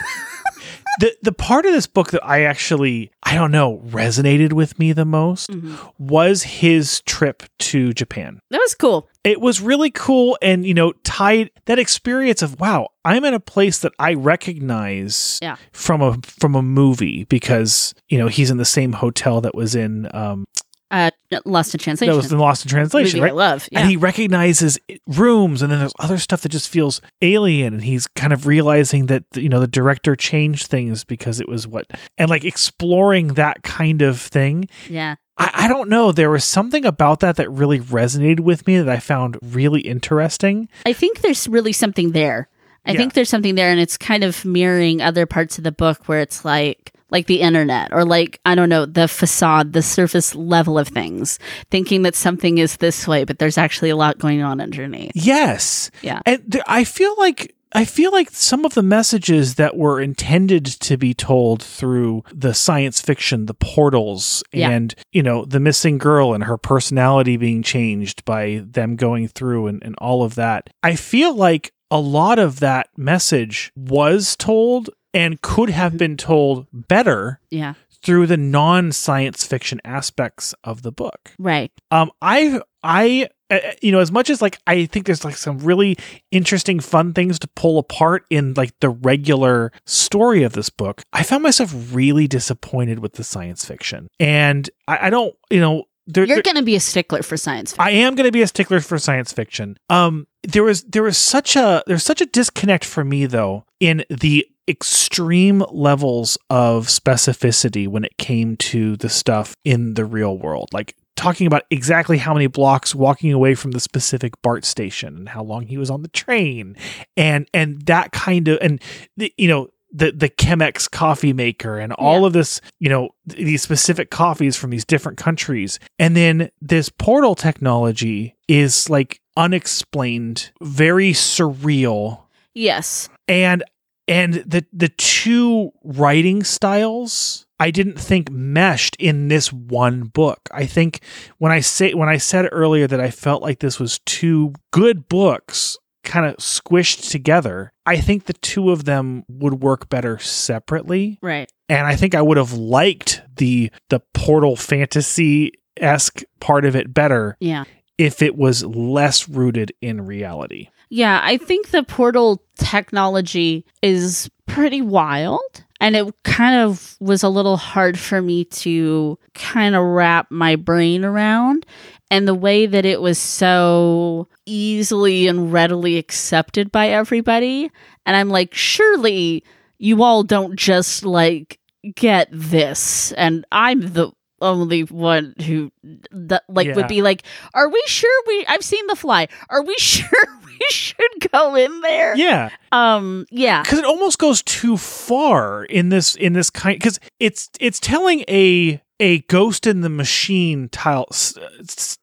[1.01, 4.93] the the part of this book that i actually i don't know resonated with me
[4.93, 5.77] the most Mhm.
[5.99, 9.09] was his trip to japan That was cool.
[9.25, 13.41] it was really cool and you know tied that experience of wow i'm in a
[13.41, 15.57] place that i recognize Yeah.
[15.73, 19.75] from a from a movie because you know he's in the same hotel that was
[19.75, 20.45] in um
[20.91, 21.11] Uh,
[21.45, 22.13] Lost in Translation.
[22.13, 23.69] that was in lost in translation Movie I right love.
[23.71, 23.81] Yeah.
[23.81, 28.07] and he recognizes rooms and then there's other stuff that just feels alien and he's
[28.09, 31.87] kind of realizing that you know the director changed things because it was what
[32.19, 35.15] and like exploring that kind of thing yeah.
[35.39, 36.13] I, I don't know.
[36.13, 40.69] There was something about that that really resonated with me that I found really interesting.
[40.85, 42.49] I think there's really something there.
[42.85, 42.99] I Yeah.
[42.99, 46.21] think there's something there, and it's kind of mirroring other parts of the book where
[46.21, 50.79] it's like, like the internet, or like I don't know, the facade, the surface level
[50.79, 51.39] of things,
[51.71, 55.13] thinking that something is this way, but there's actually a lot going on underneath.
[55.15, 55.91] Yes.
[56.03, 56.21] Yeah.
[56.27, 60.97] And I feel like I feel like some of the messages that were intended to
[60.97, 64.71] be told through the science fiction, the portals, Yeah.
[64.71, 69.69] and you know, the missing girl and her personality being changed by them going through
[69.69, 70.71] and, and all of that.
[70.83, 76.67] I feel like a lot of that message was told and could have been told
[76.73, 77.75] better Yeah.
[78.03, 81.33] through the non-science fiction aspects of the book.
[81.39, 81.71] Right.
[81.91, 85.59] Um, I, I, uh, you know, as much as like I think there's like some
[85.59, 85.97] really
[86.31, 91.25] interesting, fun things to pull apart in like the regular story of this book, I
[91.25, 96.25] found myself really disappointed with the science fiction, and I, I don't, you know, there,
[96.25, 97.87] You're going to be a stickler for science fiction.
[97.87, 99.77] I am going to be a stickler for science fiction.
[99.91, 104.05] Um, there was there was such a there's such a disconnect for me though in
[104.09, 110.69] the extreme levels of specificity when it came to the stuff in the real world,
[110.73, 115.29] like talking about exactly how many blocks walking away from the specific BART station and
[115.29, 116.77] how long he was on the train,
[117.17, 118.81] and and that kind of and
[119.19, 122.27] the, you know the the Chemex coffee maker and all Yeah.
[122.29, 125.81] of this, you know, th- these specific coffees from these different countries.
[125.99, 132.23] And then this portal technology is like unexplained, very surreal.
[132.55, 133.09] yes.
[133.27, 133.63] And
[134.09, 140.41] and the the two writing styles I didn't think meshed in this one book.
[140.51, 141.01] I think
[141.39, 145.09] when I say when I said earlier that I felt like this was two good
[145.09, 151.19] books kind of squished together, I think the two of them would work better separately.
[151.21, 151.53] Right.
[151.69, 156.93] And I think I would have liked the the portal fantasy esque part of it
[156.95, 157.65] better Yeah.
[157.99, 160.69] if it was less rooted in reality.
[160.91, 165.65] Yeah, I think the portal technology is pretty wild.
[165.83, 170.57] And it kind of was a little hard for me to kind of wrap my
[170.57, 171.65] brain around.
[172.13, 177.71] and the way that it was so easily and readily accepted by everybody.
[178.05, 179.45] And I'm like, surely
[179.79, 181.61] you all don't just like
[181.95, 185.71] get this and I'm the only one who
[186.13, 186.75] that like Yeah.
[186.77, 187.23] would be like,
[187.55, 189.29] "Are we sure we I've seen the fly.
[189.49, 190.09] Are we sure
[190.45, 193.63] we should go in there?" Yeah, Um yeah.
[193.63, 198.25] because it almost goes too far in this in this kind because it's it's telling
[198.29, 201.09] a a ghost in the machine tile,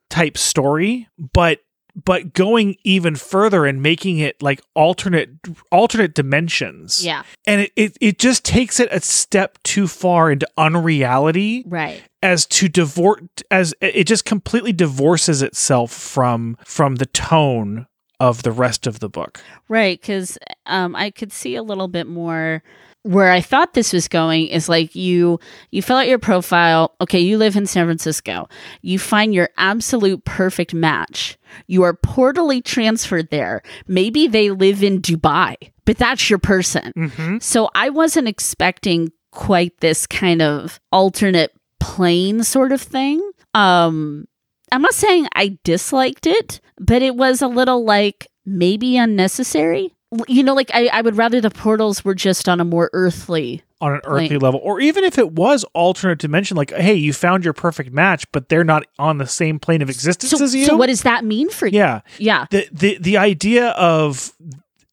[0.10, 1.60] type story, but
[2.06, 5.30] but going even further and making it like alternate
[5.72, 7.04] alternate dimensions.
[7.04, 7.24] Yeah.
[7.46, 12.04] and it, it it just takes it a step too far into unreality Right.
[12.22, 17.88] as to divorce as it just completely divorces itself from from the tone
[18.20, 19.40] of the rest of the book.
[19.68, 22.64] Right, because um, I could see a little bit more
[23.08, 25.40] where I thought this was going is like you
[25.72, 26.96] you fill out your profile.
[27.00, 28.50] Okay, you live in San Francisco.
[28.82, 31.38] You find your absolute perfect match.
[31.68, 33.62] You are portally transferred there.
[33.88, 36.92] Maybe they live in Dubai, but that's your person.
[36.98, 37.38] Mm-hmm.
[37.40, 43.22] So I wasn't expecting quite this kind of alternate plane sort of thing.
[43.54, 44.28] Um
[44.72, 49.94] I'm not saying I disliked it, but it was a little like maybe unnecessary.
[50.28, 53.62] You know, like I, I would rather the portals were just on a more earthly.
[53.82, 57.14] on an earthly Like- level or even if it was alternate dimension like hey you
[57.14, 60.56] found your perfect match but they're not on the same plane of existence So, as
[60.56, 61.78] you so what does that mean for you?
[61.78, 62.46] yeah Yeah.
[62.50, 64.32] the the the idea of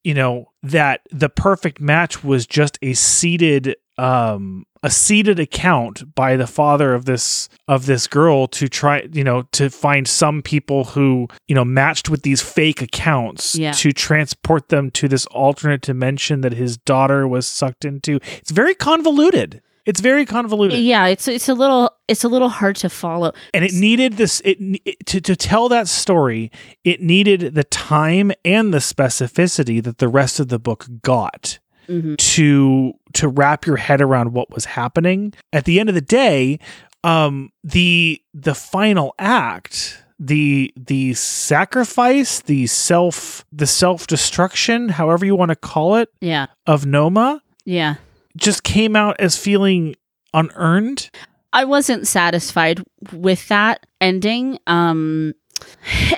[0.02, 6.36] you know that the perfect match was just a seeded um a seeded account by
[6.36, 10.84] the father of this of this girl to try you know to find some people
[10.84, 13.72] who you know matched with these fake accounts Yeah.
[13.72, 18.74] to transport them to this alternate dimension that his daughter was sucked into it's very
[18.74, 23.32] convoluted it's very convoluted Yeah, it's it's a little it's a little hard to follow.
[23.52, 26.50] and it needed this it, it to, to tell that story
[26.84, 32.16] it needed the time and the specificity that the rest of the book got Mhm.
[32.16, 36.58] to to wrap your head around what was happening at the end of the day
[37.04, 45.36] um the the final act the the sacrifice the self the self destruction however you
[45.36, 46.46] want to call it Yeah.
[46.66, 47.94] of noma Yeah.
[48.36, 49.94] just came out as feeling
[50.32, 51.10] unearned
[51.52, 54.58] I wasn't satisfied with that ending.
[54.66, 55.34] Um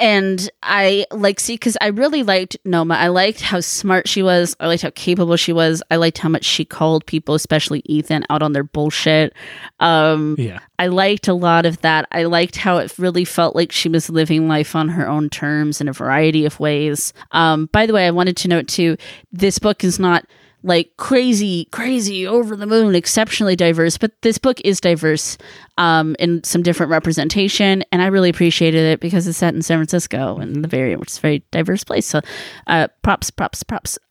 [0.00, 2.94] and I like see because I really liked Noma.
[2.94, 4.56] I liked how smart she was.
[4.60, 5.82] I liked how capable she was.
[5.90, 9.32] I liked how much she called people, especially Ethan, out on their bullshit.
[9.80, 12.06] Um yeah I liked a lot of that.
[12.12, 15.80] I liked how it really felt like she was living life on her own terms
[15.80, 17.12] in a variety of ways.
[17.32, 18.96] Um, by the way, I wanted to note too,
[19.32, 20.26] this book is not
[20.62, 25.38] like crazy, crazy, over the moon, exceptionally diverse, but this book is diverse
[25.78, 29.78] um, in some different representation, and I really appreciated it because it's set in San
[29.78, 32.06] Francisco and the Bay Area, which is a very diverse place.
[32.06, 32.20] So,
[32.66, 33.98] uh, props, props, props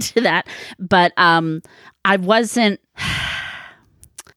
[0.00, 0.46] to that.
[0.78, 1.62] But um,
[2.04, 2.80] I wasn't.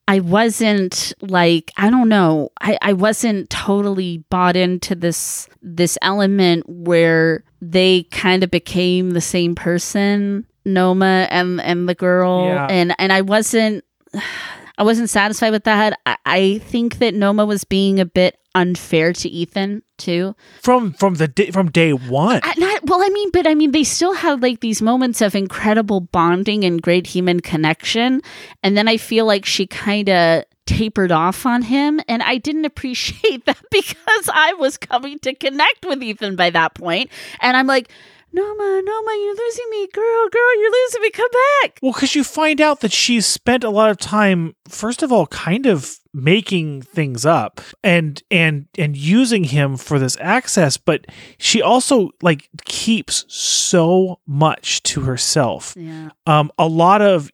[0.05, 6.67] I wasn't like I don't know I, I wasn't totally bought into this this element
[6.67, 12.67] where they kind of became the same person Noma and and the girl Yeah.
[12.69, 13.83] and and I wasn't
[14.77, 19.13] I wasn't satisfied with that I, I think that Noma was being a bit unfair
[19.13, 23.31] to Ethan too from from the day from day one I, not, well, I mean,
[23.31, 27.39] but I mean, they still had like these moments of incredible bonding and great human
[27.39, 28.21] connection.
[28.61, 31.99] And then I feel like she kind of tapered off on him.
[32.07, 36.77] And I didn't appreciate that because I was coming to connect with Ethan by that.
[36.81, 37.89] And I'm like,
[38.35, 39.87] Noma, Noma, you're losing me.
[39.93, 41.11] Girl, girl, you're losing me.
[41.11, 41.29] Come
[41.61, 41.77] back.
[41.83, 45.27] Well, because you find out that she's spent a lot of time, first of all,
[45.27, 51.05] kind of making things up and and and using him for this access, but
[51.37, 55.75] she also like keeps so much to herself.
[55.77, 56.09] Yeah.
[56.25, 57.31] Um, a lot of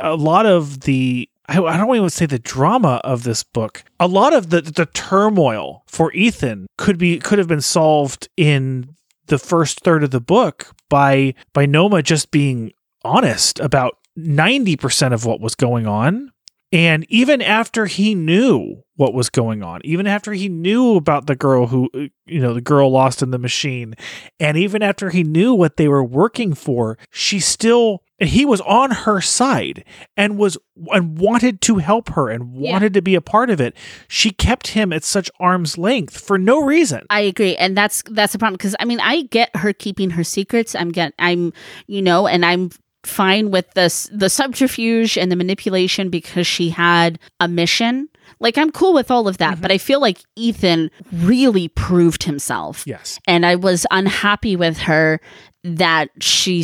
[0.00, 3.84] a lot of the I, I don't even say the drama of this book.
[3.98, 8.96] A lot of the the turmoil for Ethan could be could have been solved in
[9.26, 12.72] the first third of the book by by Noma just being
[13.04, 16.32] honest about 90% of what was going on.
[16.70, 21.36] And even after he knew what was going on, even after he knew about the
[21.36, 23.94] girl who, uh, you know, the girl lost in the machine,
[24.40, 28.60] and even after he knew what they were working for, she still, and he was
[28.60, 29.82] on her side
[30.16, 30.56] and was,
[30.92, 32.70] and wanted to help her and Yeah.
[32.72, 33.74] wanted to be a part of it.
[34.06, 37.04] She kept him at such arm's length for no reason.
[37.10, 40.22] I agree, and that's that's the problem because I mean I get her keeping her
[40.22, 40.76] secrets.
[40.76, 41.52] I'm get I'm
[41.88, 42.70] you know, and I'm
[43.04, 48.08] fine with the s- the subterfuge and the manipulation because she had a mission.
[48.38, 49.62] Like I'm cool with all of that, Mm-hmm.
[49.62, 52.84] but I feel like Ethan really proved himself.
[52.86, 53.18] Yes.
[53.26, 55.20] And I was unhappy with her
[55.64, 56.62] that she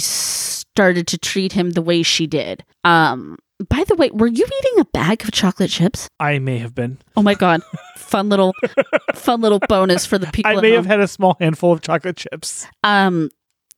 [0.78, 2.64] started to treat him the way she did.
[2.84, 3.36] Um
[3.68, 6.08] by the way, were you eating a bag of chocolate chips?
[6.20, 6.98] I may have been.
[7.16, 7.62] Oh my god.
[7.96, 8.54] fun little
[9.14, 12.16] fun little bonus for the people I may have had a small handful of chocolate
[12.16, 12.68] chips.
[12.84, 13.30] Um,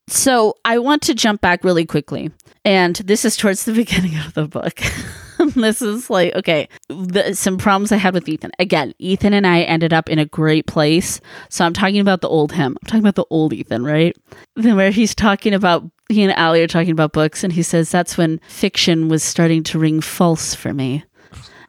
[0.09, 2.31] so I want to jump back really quickly,
[2.67, 4.79] and this is towards the beginning of the book.
[5.55, 8.53] this is like okay, the, some problems I had with Ethan.
[8.59, 11.21] Again, Ethan and I ended up in a great place.
[11.49, 12.77] So I'm talking about the old him.
[12.81, 14.17] I'm talking about the old Ethan, right?
[14.57, 17.91] Then where he's talking about he and Allie are talking about books, and he says
[17.91, 21.05] that's when fiction was starting to ring false for me.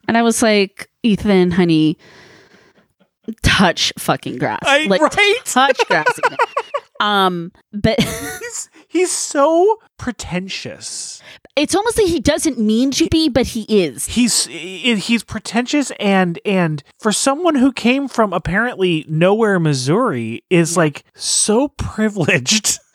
[0.08, 1.96] And I was like, Ethan, honey,
[3.42, 4.60] touch fucking grass.
[4.62, 5.40] I- like right?
[5.44, 6.18] touch grass.
[7.00, 11.20] Um, but He's he's so pretentious.
[11.56, 14.06] It's almost like he doesn't mean to be, but he is.
[14.06, 21.04] He's he's pretentious and and for someone who came from apparently nowhere Missouri is like
[21.14, 22.78] so privileged.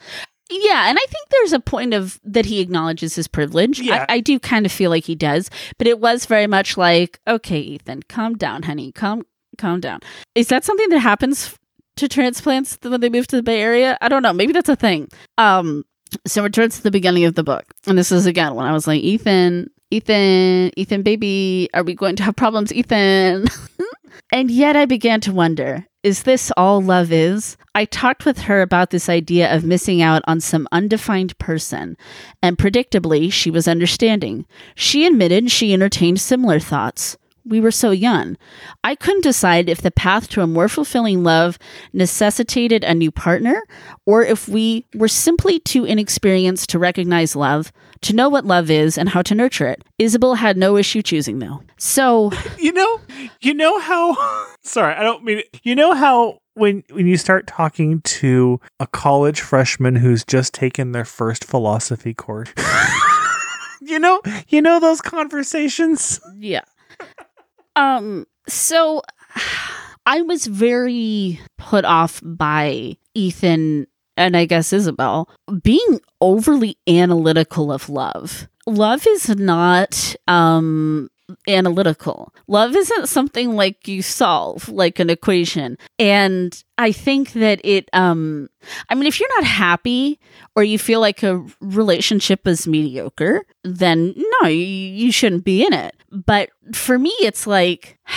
[0.50, 3.82] Yeah, and I think there's a point of that he acknowledges his privilege.
[3.82, 4.06] Yeah.
[4.08, 7.20] I, I do kind of feel like he does, but it was very much like,
[7.28, 9.24] okay, Ethan, calm down, honey, calm,
[9.58, 10.00] calm down.
[10.36, 11.54] Is that something that happens
[11.98, 13.98] to transplants when they move to the Bay Area?
[14.00, 14.32] I don't know.
[14.32, 15.10] Maybe that's a thing.
[15.38, 15.84] Um,
[16.26, 18.88] so we're towards the beginning of the book, and this is again when I was
[18.88, 23.48] like, Ethan, Ethan, Ethan, baby, are we going to have problems, Ethan?
[24.32, 27.58] and yet I began to wonder is this all love is?
[27.76, 31.98] I talked with her about this idea of missing out on some undefined person,
[32.42, 34.46] and predictably, she was understanding.
[34.76, 37.18] She admitted she entertained similar thoughts.
[37.48, 38.38] We were so young.
[38.84, 41.58] I couldn't decide if the path to a more fulfilling love
[41.94, 43.62] necessitated a new partner,
[44.06, 47.72] or if we were simply too inexperienced to recognize love,
[48.02, 49.84] to know what love is, and how to nurture it.
[49.98, 51.62] Isabel had no issue choosing, though.
[51.78, 53.00] So, You know,
[53.40, 54.16] you know how
[54.62, 59.40] sorry, I don't mean you know how when when you start talking to a college
[59.42, 62.50] freshman who's just taken their first philosophy course.
[63.82, 66.20] you know, you know those conversations?
[66.38, 66.64] yeah.
[67.78, 69.02] Um, so
[70.06, 75.30] I was very put off by Ethan and I guess Isabel
[75.62, 78.48] being overly analytical of love.
[78.66, 81.10] Love is not um
[81.48, 82.34] analytical.
[82.48, 85.78] Love isn't something like you solve like an equation.
[86.00, 88.50] And I think that it um
[88.90, 90.20] I mean if you're not happy
[90.56, 95.74] or you feel like a relationship is mediocre, then no, you, you shouldn't be in
[95.74, 95.96] it.
[96.12, 97.98] But for me it's like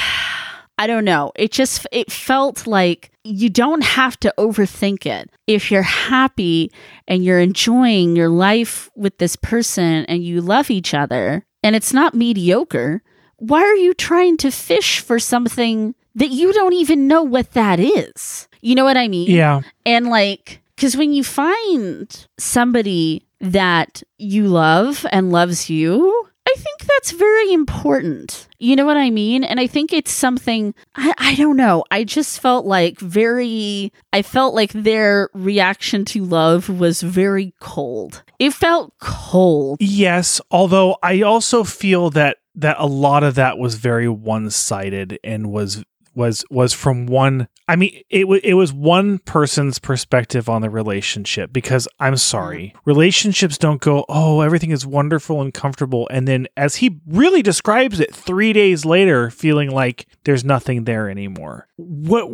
[0.79, 1.31] I don't know.
[1.37, 5.29] It just it felt like you don't have to overthink it.
[5.47, 6.73] If you're happy
[7.07, 11.93] and you're enjoying your life with this person and you love each other and it's
[11.93, 13.03] not mediocre,
[13.37, 17.81] why are you trying to fish for something that you don't even know what that
[17.81, 18.49] is?
[18.61, 19.31] You know what I mean?
[19.31, 19.63] Yeah.
[19.87, 26.29] And like, because when you find somebody that you love and loves you,
[26.61, 28.49] think that's very important.
[28.59, 29.43] You know what I mean?
[29.43, 31.85] And I think it's something, I, I don't know.
[31.91, 38.23] I just felt like very, I felt like their reaction to love was very cold.
[38.39, 39.79] It felt cold.
[39.81, 45.53] Yes, although I also feel that that a lot of that was very one-sided and
[45.53, 45.85] was
[46.15, 50.71] was was from one I mean it wa it was one person's perspective on the
[50.71, 52.79] relationship because I'm sorry mm-hmm.
[52.85, 58.01] relationships don't go oh everything is wonderful and comfortable and then as he really describes
[58.01, 61.69] it 3 days later feeling like there's nothing there anymore.
[61.77, 62.29] What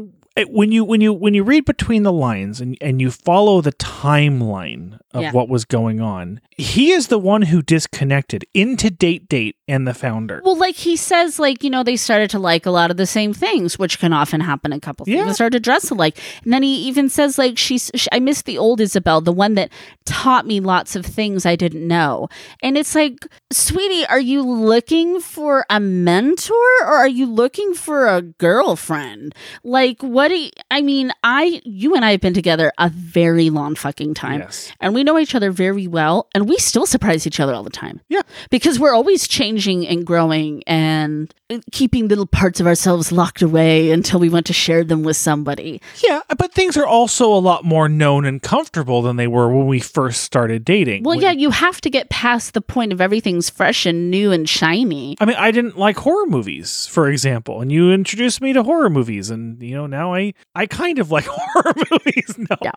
[0.49, 3.73] when you when you when you read between the lines and, and you follow the
[3.73, 5.33] timeline of Yeah.
[5.33, 8.45] what was going on he is the one who disconnected.
[8.55, 12.39] Into DateDate and the founder Well, like he says, like, you know, they started to
[12.39, 15.09] like a lot of the same things, which can often happen in couples.
[15.09, 15.25] Yeah.
[15.25, 16.19] They started to dress alike.
[16.45, 19.55] And then he even says, like, she's, sh I miss the old Isabel, the one
[19.55, 19.71] that
[20.05, 22.29] taught me lots of things I didn't know.
[22.63, 28.07] And it's like, sweetie, are you looking for a mentor or are you looking for
[28.07, 29.35] a girlfriend?
[29.65, 33.51] Like, what do you, I mean, I, you and I have been together a very
[33.51, 37.27] long fucking time yes and we know each other very well and we still surprise
[37.27, 38.23] each other all the time Yeah.
[38.51, 41.33] because we're always changing and growing and
[41.73, 45.81] keeping little parts of ourselves locked away until we want to share them with somebody
[46.05, 49.67] yeah but things are also a lot more known and comfortable than they were when
[49.67, 53.49] we first started dating well yeah you have to get past the point of everything's
[53.49, 57.73] fresh and new and shiny I mean, I didn't like horror movies, for example, and
[57.73, 61.25] you introduced me to horror movies, and you know now I I kind of like
[61.31, 62.37] horror movies.
[62.39, 62.73] No, yeah,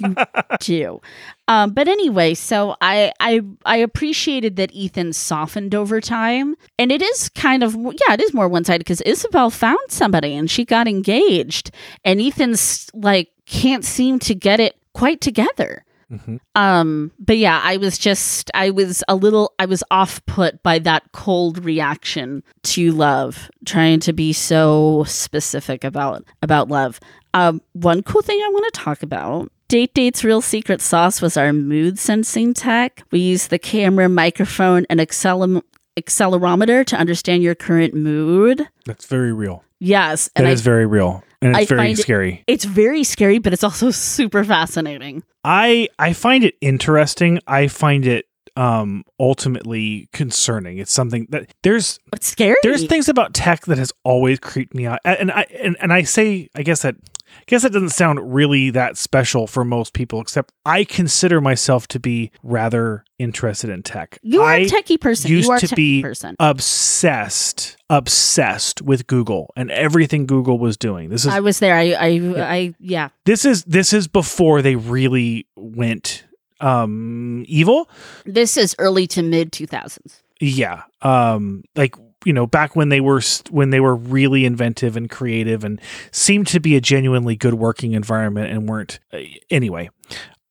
[0.00, 0.14] you
[0.60, 1.00] do.
[1.46, 6.56] Um, but anyway, so I I I appreciated that Ethan softened over time.
[6.78, 10.34] And it is kind of, yeah, it is more one sided because Isabel found somebody
[10.34, 11.70] and she got engaged.
[12.04, 15.84] And Ethan's like, can't seem to get it quite together.
[16.10, 16.38] Mhm.
[16.54, 20.78] Um, but yeah, I was just, I was a little, I was off put by
[20.80, 27.00] that cold reaction to love, trying to be so specific about about love.
[27.32, 29.50] Um, one cool thing I want to talk about.
[29.68, 33.02] DateDate's real secret sauce was our mood sensing tech.
[33.10, 35.62] We used the camera, microphone, and acceler-
[35.98, 38.68] accelerometer to understand your current mood.
[38.84, 39.64] That's very real.
[39.80, 41.22] Yes, That is I, very real.
[41.42, 42.44] And I it's very find it- scary.
[42.46, 45.22] it's very scary, but it's also super fascinating.
[45.44, 47.38] I I find it interesting.
[47.46, 50.78] I find it um ultimately concerning.
[50.78, 52.56] It's something that there's It's scary.
[52.62, 55.00] there's things about tech that has always creeped me out.
[55.04, 56.94] And I and, and I say I guess that
[57.40, 61.86] I guess that doesn't sound really that special for most people, except I consider myself
[61.88, 64.18] to be rather interested in tech.
[64.22, 65.30] you are I a techie person.
[65.30, 66.36] used you are to techie be person.
[66.40, 71.10] obsessed, obsessed with Google and everything Google was doing.
[71.10, 71.74] This is I was there.
[71.76, 73.10] I, I, I, yeah.
[73.24, 76.24] this is this is before they really went
[76.60, 77.88] um evil.
[78.24, 80.22] This is early to mid 2000s.
[80.40, 80.82] Yeah.
[81.02, 81.94] Um like
[82.24, 83.20] you know back when they were
[83.50, 87.92] when they were really inventive and creative and seemed to be a genuinely good working
[87.92, 89.18] environment and weren't uh,
[89.50, 89.90] anyway.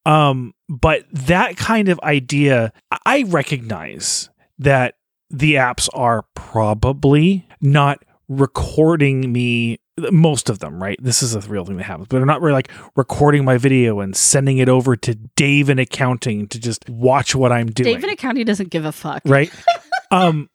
[0.05, 2.74] Um but that kind of idea
[3.05, 4.95] I- recognize that
[5.30, 9.80] the apps are probably not recording me
[10.11, 12.53] most of them right this is a real thing that happens but they're not really
[12.53, 17.36] like recording my video and sending it over to dave in accounting to just watch
[17.36, 19.21] what i'm doing David accounting doesn't give a fuck.
[19.26, 19.51] right
[20.11, 20.49] um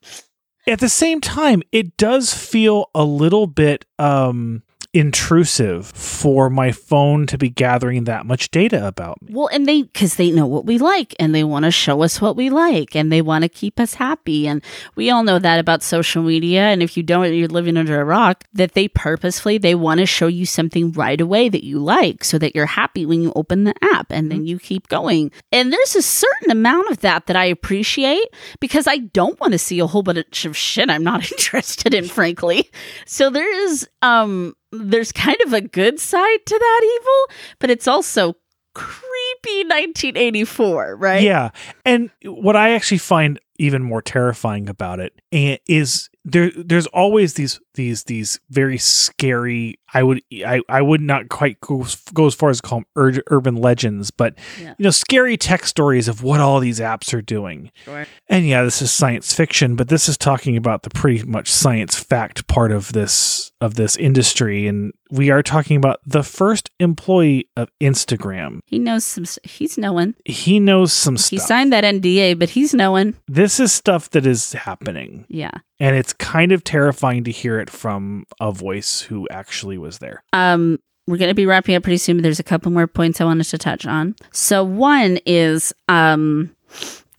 [0.68, 4.62] at the same time it does feel a little bit um
[4.98, 9.82] intrusive for my phone to be gathering that much data about me Well, and they,
[9.82, 12.96] because they know what we like and they want to show us what we like
[12.96, 14.48] and they want to keep us happy.
[14.48, 14.60] And
[14.96, 16.62] we all know that about social media.
[16.62, 20.06] And if you don't, you're living under a rock, that they purposefully, they want to
[20.06, 23.64] show you something right away that you like so that you're happy when you open
[23.64, 25.30] the app and then you keep going.
[25.52, 28.26] And there's a certain amount of that that I appreciate
[28.58, 32.08] because I don't want to see a whole bunch of shit I'm not interested in,
[32.08, 32.68] frankly.
[33.06, 37.88] So there is, um, there's kind of a good side to that evil, but it's
[37.88, 38.34] also
[38.74, 41.22] creepy 1984, right?
[41.22, 41.50] Yeah.
[41.84, 47.34] And what I actually find even more terrifying about it eh, is there there's always
[47.34, 52.34] these these these very scary I would I, I would not quite go, go as
[52.34, 54.74] far as to call them ur- urban legends but Yeah.
[54.76, 58.06] you know scary tech stories of what all these apps are doing Sure.
[58.28, 61.96] and yeah this is science fiction but this is talking about the pretty much science
[61.98, 67.48] fact part of this of this industry and we are talking about the first employee
[67.56, 69.24] of Instagram He knows some.
[69.42, 70.14] He's knowing.
[70.26, 73.14] he knows some He signed that NDA, but he's knowing.
[73.26, 75.52] this is stuff that is happening Yeah.
[75.80, 80.22] and it's kind of terrifying to hear it from a voice who actually was there
[80.32, 83.20] Um, we're going to be wrapping up pretty soon, but there's a couple more points
[83.20, 84.14] I wanted to touch on.
[84.30, 86.54] So one is, um,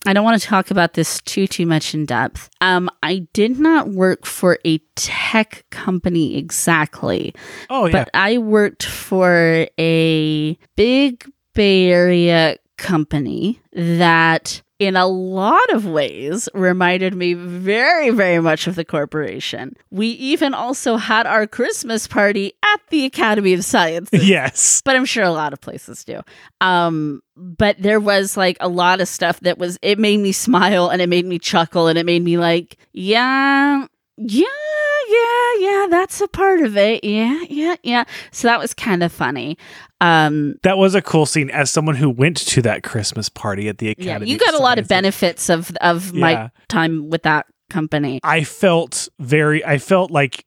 [0.06, 2.48] I don't want to talk about this too too much in depth.
[2.60, 7.34] Um, I did not work for a tech company exactly,
[7.68, 15.70] oh yeah but I worked for a big Bay Area company that in a lot
[15.72, 19.76] of ways reminded me very very much of the corporation.
[19.90, 24.26] We even also had our Christmas party at the Academy of Sciences.
[24.28, 26.22] yes But I'm sure a lot of places do.
[26.60, 30.88] Um, but there was like a lot of stuff that was it made me smile
[30.88, 34.44] and it made me chuckle and it made me like, yeah, yeah,
[35.08, 37.04] yeah, yeah, that's a part of it.
[37.04, 38.04] Yeah, yeah, yeah.
[38.32, 39.58] So that was kind of funny.
[40.00, 43.78] Um, that was a cool scene as someone who went to that christmas party at
[43.78, 46.20] the yeah, academy you got a lot of benefits of of Yeah.
[46.20, 48.18] my time with that company.
[48.24, 50.44] i felt very i felt like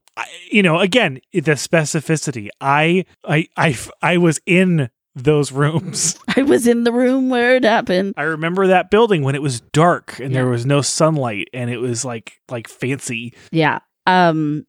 [0.51, 6.66] you know again the specificity i i i, I was in those rooms I was
[6.66, 8.16] in the room where it happened.
[8.18, 11.78] i remember that building when it was dark and there was no sunlight and it
[11.78, 13.80] was like like fancy Yeah.
[14.08, 14.66] Um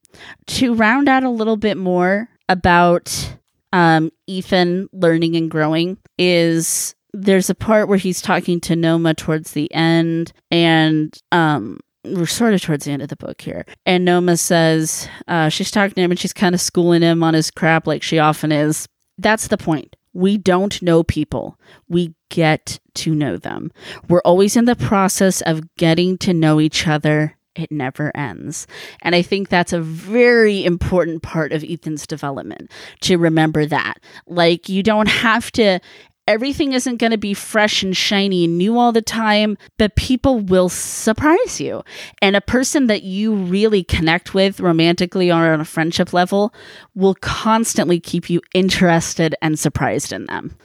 [0.49, 3.37] to round out a little bit more about
[3.75, 9.53] um Ethan learning and growing is there's a part where he's talking to Noma towards
[9.53, 13.65] the end and um we're sort of towards the end of the book here.
[13.87, 17.33] And Noma says, uh, she's talking to him and she's kind of schooling him on
[17.33, 18.87] his crap like she often is.
[19.17, 19.97] That's the point.
[20.13, 21.59] We don't know people.
[21.89, 23.73] We get to know them.
[24.09, 27.37] We're always in the process of getting to know each other.
[27.55, 28.67] It never ends.
[29.03, 32.71] And I think that's a very important part of Ethan's development
[33.03, 34.01] to remember that.
[34.27, 35.81] Like, you don't have to
[36.27, 40.41] everything isn't going to be fresh and shiny and new all the time, but people
[40.41, 41.83] will surprise you.
[42.23, 46.55] And a person that you really connect with romantically or on a friendship level
[46.95, 50.57] will constantly keep you interested and surprised in them.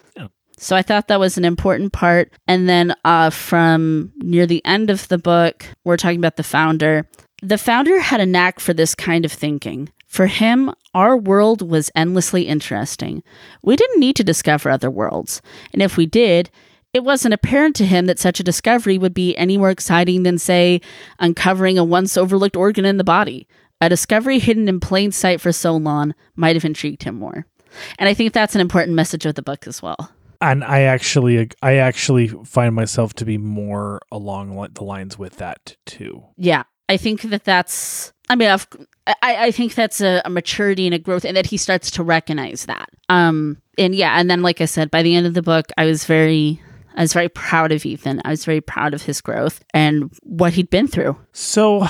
[0.59, 2.33] So I thought that was an important part.
[2.47, 7.07] And then uh, from near the end of the book, we're talking about the founder.
[7.41, 9.89] The founder had a knack for this kind of thinking.
[10.05, 13.23] For him, our world was endlessly interesting.
[13.63, 15.41] We didn't need to discover other worlds.
[15.71, 16.49] And if we did,
[16.93, 20.39] it wasn't apparent to him that such a discovery would be any more exciting than,
[20.39, 20.81] say,
[21.19, 23.47] uncovering a once overlooked organ in the body.
[23.79, 27.45] A discovery hidden in plain sight for so long might have intrigued him more.
[27.97, 30.11] And I think that's an important message of the book as well.
[30.41, 35.75] And I actually, I actually find myself to be more along the lines with that
[35.85, 36.23] too.
[36.37, 38.13] Yeah, I think that that's.
[38.29, 38.67] I mean, I've,
[39.07, 42.03] I, I think that's a, a, maturity and a growth, and that he starts to
[42.03, 42.89] recognize that.
[43.09, 45.85] Um, and yeah, and then like I said, by the end of the book, I
[45.85, 46.61] was very,
[46.95, 48.21] I was very proud of Ethan.
[48.23, 51.17] I was very proud of his growth and what he'd been through.
[51.33, 51.87] So,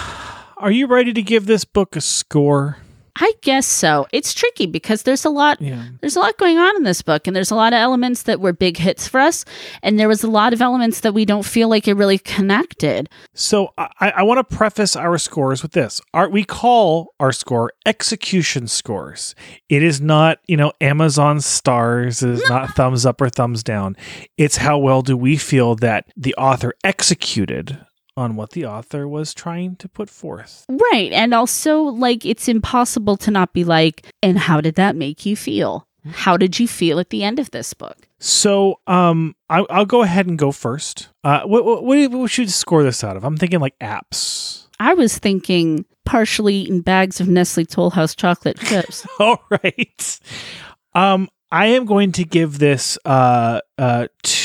[0.57, 2.77] are you ready to give this book a score?
[3.19, 4.07] I guess so.
[4.13, 5.89] It's tricky because there's a lot yeah.
[5.99, 8.39] there's a lot going on in this book and there's a lot of elements that
[8.39, 9.43] were big hits for us
[9.83, 13.09] and there was a lot of elements that we don't feel like it really connected.
[13.33, 15.99] So I, I want to preface our scores with this.
[16.13, 19.35] Our, we call our score execution scores.
[19.67, 23.97] It is not, you know, Amazon stars, it is not thumbs up or thumbs down.
[24.37, 27.85] It's how well do we feel that the author executed
[28.19, 30.65] on what the author was trying to put forth.
[30.67, 31.11] Right.
[31.13, 35.35] And also, like, it's impossible to not be like, and how did that make you
[35.35, 35.87] feel?
[36.11, 38.07] How did you feel at the end of this book?
[38.19, 41.09] So, um, I, will go ahead and go first.
[41.23, 43.23] Uh, what, what, what should you score this out of?
[43.23, 44.67] I'm thinking like apps.
[44.79, 49.05] I was thinking partially eaten bags of Nestle Toll House chocolate chips.
[49.19, 50.19] All right.
[50.93, 54.38] Um, I am going to give this uh, uh, two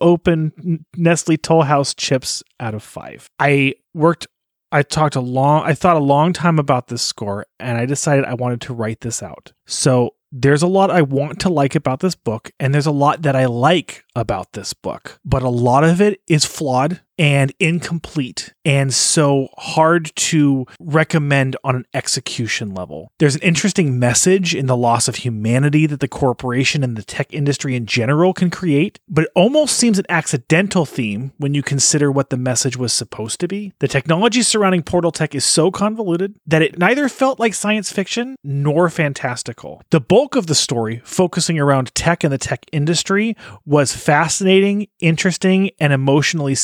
[0.00, 3.28] open Nestle Toll House chips out of five.
[3.38, 4.26] I worked
[4.72, 8.24] I talked a long I thought a long time about this score and I decided
[8.24, 9.52] I wanted to write this out.
[9.66, 13.22] So there's a lot I want to like about this book, and there's a lot
[13.22, 18.52] that I like about this book, but a lot of it is flawed and incomplete
[18.64, 23.12] and so hard to recommend on an execution level.
[23.18, 27.32] There's an interesting message in the loss of humanity that the corporation and the tech
[27.32, 32.10] industry in general can create, but it almost seems an accidental theme when you consider
[32.10, 33.72] what the message was supposed to be.
[33.78, 38.36] The technology surrounding Portal Tech is so convoluted that it neither felt like science fiction
[38.42, 39.82] nor fantastical.
[39.90, 45.70] The bulk of the story, focusing around tech and the tech industry, was fascinating, interesting,
[45.78, 46.54] and emotionally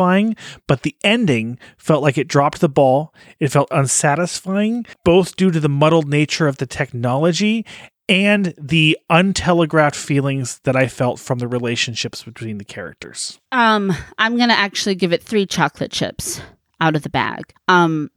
[0.00, 0.36] satisfying,
[0.66, 3.14] but the ending felt like it dropped the ball.
[3.38, 7.64] It felt unsatisfying, both due to the muddled nature of the technology
[8.08, 13.38] and the untelegraphed feelings that I felt from the relationships between the characters.
[13.52, 16.40] Um, I'm gonna actually give it three chocolate chips
[16.80, 17.52] out of the bag.
[17.68, 18.10] Um,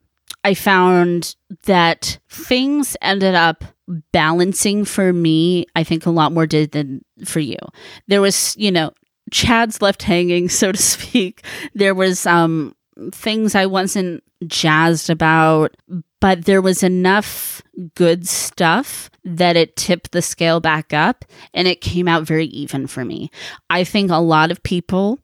[0.43, 3.63] I found that things ended up
[4.11, 7.57] balancing for me, I think a lot more did than for you.
[8.07, 8.91] There was, you know,
[9.33, 11.43] Chad's left hanging, so to speak.
[11.73, 12.75] There was um
[13.11, 15.75] things I wasn't jazzed about,
[16.21, 17.61] but there was enough
[17.95, 22.85] good stuff that it tipped the scale back up and it came out very even
[22.85, 23.31] for me.
[23.69, 25.19] I think a lot of people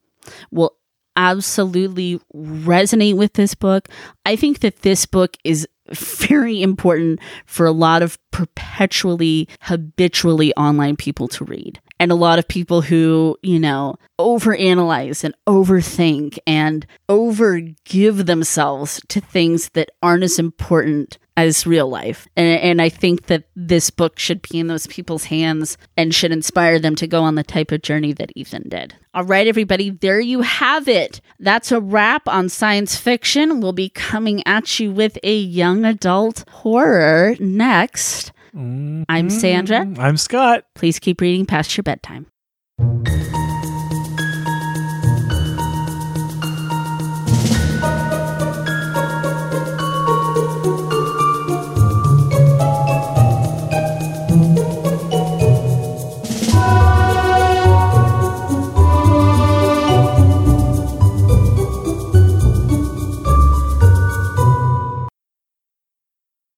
[0.51, 0.75] will
[1.15, 3.89] absolutely resonate with this book.
[4.25, 10.95] I think that this book is very important for a lot of perpetually, habitually online
[10.95, 11.79] people to read.
[11.99, 19.19] And a lot of people who, you know, overanalyze and overthink and overgive themselves to
[19.19, 22.27] things that aren't as important as real life.
[22.35, 26.33] And, and, I think that this book should be in those people's hands and should
[26.33, 28.93] inspire them to go on the type of journey that Ethan did.
[29.13, 31.21] All right, everybody, there you have it.
[31.39, 33.61] That's a wrap on science fiction.
[33.61, 38.33] We'll be coming at you with a young adult horror next.
[38.55, 39.03] Mm-hmm.
[39.09, 39.87] I'm Sandra.
[39.97, 40.63] I'm Scott.
[40.75, 42.27] Please keep reading past your bedtime.